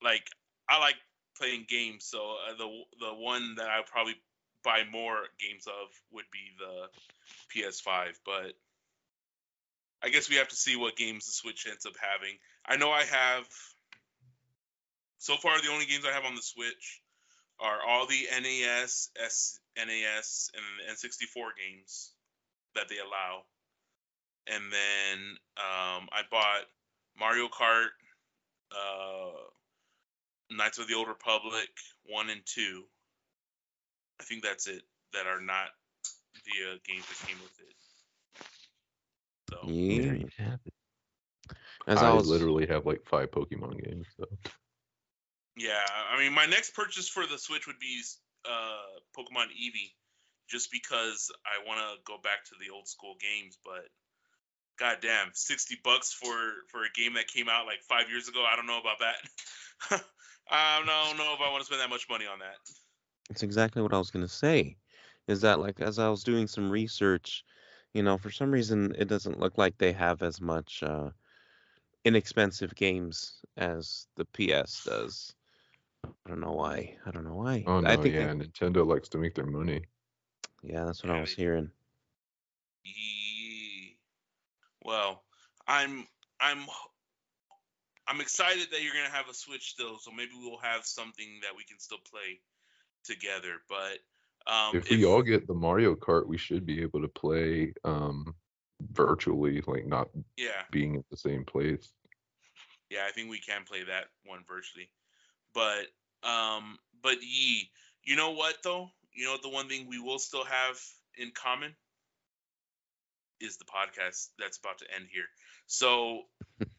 [0.04, 0.24] like,
[0.70, 0.96] I like
[1.38, 2.70] playing games, so uh, the
[3.00, 4.16] the one that I probably
[4.64, 6.90] buy more games of would be the
[7.54, 8.54] PS5, but
[10.04, 12.38] I guess we have to see what games the Switch ends up having.
[12.66, 13.48] I know I have.
[15.20, 17.02] So far, the only games I have on the Switch
[17.60, 19.10] are all the NES,
[19.76, 19.90] and
[20.90, 22.12] N64 games
[22.76, 23.44] that they allow.
[24.48, 25.20] And then
[25.58, 26.66] um, I bought
[27.20, 27.90] Mario Kart,
[28.72, 29.38] uh,
[30.50, 31.70] Knights of the Old Republic
[32.08, 32.84] 1 and 2.
[34.22, 34.84] I think that's it,
[35.14, 35.70] that are not
[36.46, 37.74] the uh, games that came with it.
[39.50, 40.74] So, Yeah, you have it.
[41.88, 44.06] as I I was literally have like five Pokemon games.
[44.16, 44.26] So.
[45.58, 45.82] Yeah,
[46.14, 48.00] I mean, my next purchase for the Switch would be
[48.46, 49.90] uh, Pokemon Eevee,
[50.48, 53.58] just because I want to go back to the old school games.
[53.66, 53.90] But
[54.78, 56.36] goddamn, sixty bucks for
[56.70, 58.46] for a game that came out like five years ago.
[58.46, 60.02] I don't know about that.
[60.52, 62.62] I don't know if I want to spend that much money on that.
[63.30, 64.78] It's exactly what I was gonna say.
[65.28, 67.46] Is that like as I was doing some research,
[67.94, 71.10] you know, for some reason it doesn't look like they have as much uh,
[72.04, 75.36] inexpensive games as the PS does.
[76.04, 76.98] I don't know why.
[77.06, 77.64] I don't know why.
[77.68, 79.84] Oh no, I think yeah, they- Nintendo likes to make their money.
[80.64, 81.70] yeah, that's what I was hearing.
[82.84, 83.98] Yee.
[84.84, 85.24] Well,
[85.68, 86.08] I'm
[86.40, 86.66] I'm
[88.08, 91.56] I'm excited that you're gonna have a Switch still, so maybe we'll have something that
[91.56, 92.42] we can still play
[93.04, 93.56] together.
[93.70, 97.74] But um, if we all get the Mario Kart, we should be able to play
[97.84, 98.36] um
[98.92, 101.94] virtually, like not yeah being at the same place.
[102.90, 104.90] yeah I think we can play that one virtually,
[105.54, 105.88] but
[106.28, 107.70] um but ye,
[108.04, 108.90] you know what though?
[109.14, 110.80] You know the one thing we will still have
[111.18, 111.76] in common
[113.42, 115.26] is the podcast that's about to end here.
[115.68, 116.22] So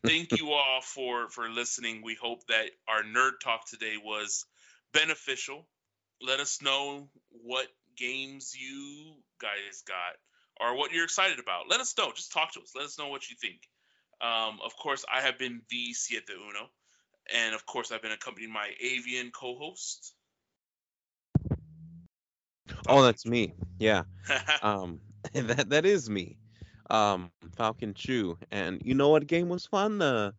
[0.04, 2.02] thank you all for for listening.
[2.02, 4.44] We hope that our nerd talk today was
[4.92, 5.66] beneficial.
[6.22, 7.66] Let us know what
[7.96, 10.16] games you guys got
[10.60, 11.68] or what you're excited about.
[11.68, 12.12] Let us know.
[12.14, 12.72] Just talk to us.
[12.76, 13.60] Let us know what you think.
[14.20, 16.68] Um, of course, I have been the Siete Uno,
[17.34, 20.14] and of course, I've been accompanying my avian co-host.
[22.88, 23.54] Oh, that's me.
[23.78, 24.02] Yeah.
[24.62, 25.00] Um,
[25.32, 26.36] that that is me.
[26.88, 28.38] Um, Falcon Chew.
[28.50, 29.98] And you know what game was fun?
[29.98, 30.34] The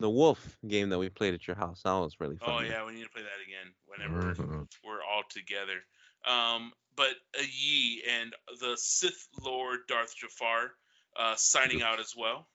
[0.00, 1.82] the wolf game that we played at your house.
[1.84, 2.48] That was really fun.
[2.50, 4.68] oh yeah, we need to play that again whenever Mhm.
[4.84, 5.80] we're all together.
[6.26, 10.72] Um, but uh, Yi and the Sith Lord Darth Jafar
[11.16, 12.48] uh, signing out as well.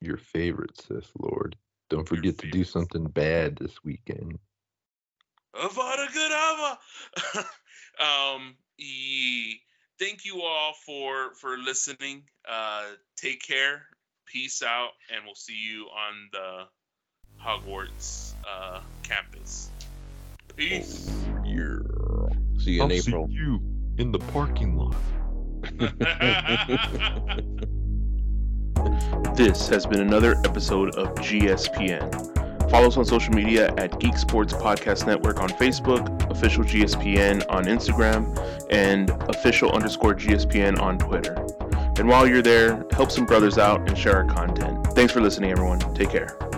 [0.00, 1.56] Your favorite Sith Lord.
[1.90, 4.38] Don't forget to do something bad this weekend.
[5.54, 6.78] Avada Kedavra!
[8.36, 9.60] um, Yi,
[9.98, 12.24] thank you all for for listening.
[12.48, 13.86] Uh, take care,
[14.26, 16.64] peace out, and we'll see you on the
[17.42, 19.70] Hogwarts uh, campus.
[20.56, 21.10] Peace.
[21.44, 21.78] Yeah.
[22.58, 23.26] See you in I'll April.
[23.28, 23.60] see you
[23.98, 24.94] in the parking lot.
[29.34, 32.70] This has been another episode of GSPN.
[32.70, 37.64] Follow us on social media at Geek Sports Podcast Network on Facebook, official GSPN on
[37.64, 38.36] Instagram,
[38.70, 41.34] and official underscore GSPN on Twitter.
[41.98, 44.86] And while you're there, help some brothers out and share our content.
[44.88, 45.78] Thanks for listening, everyone.
[45.94, 46.51] Take care.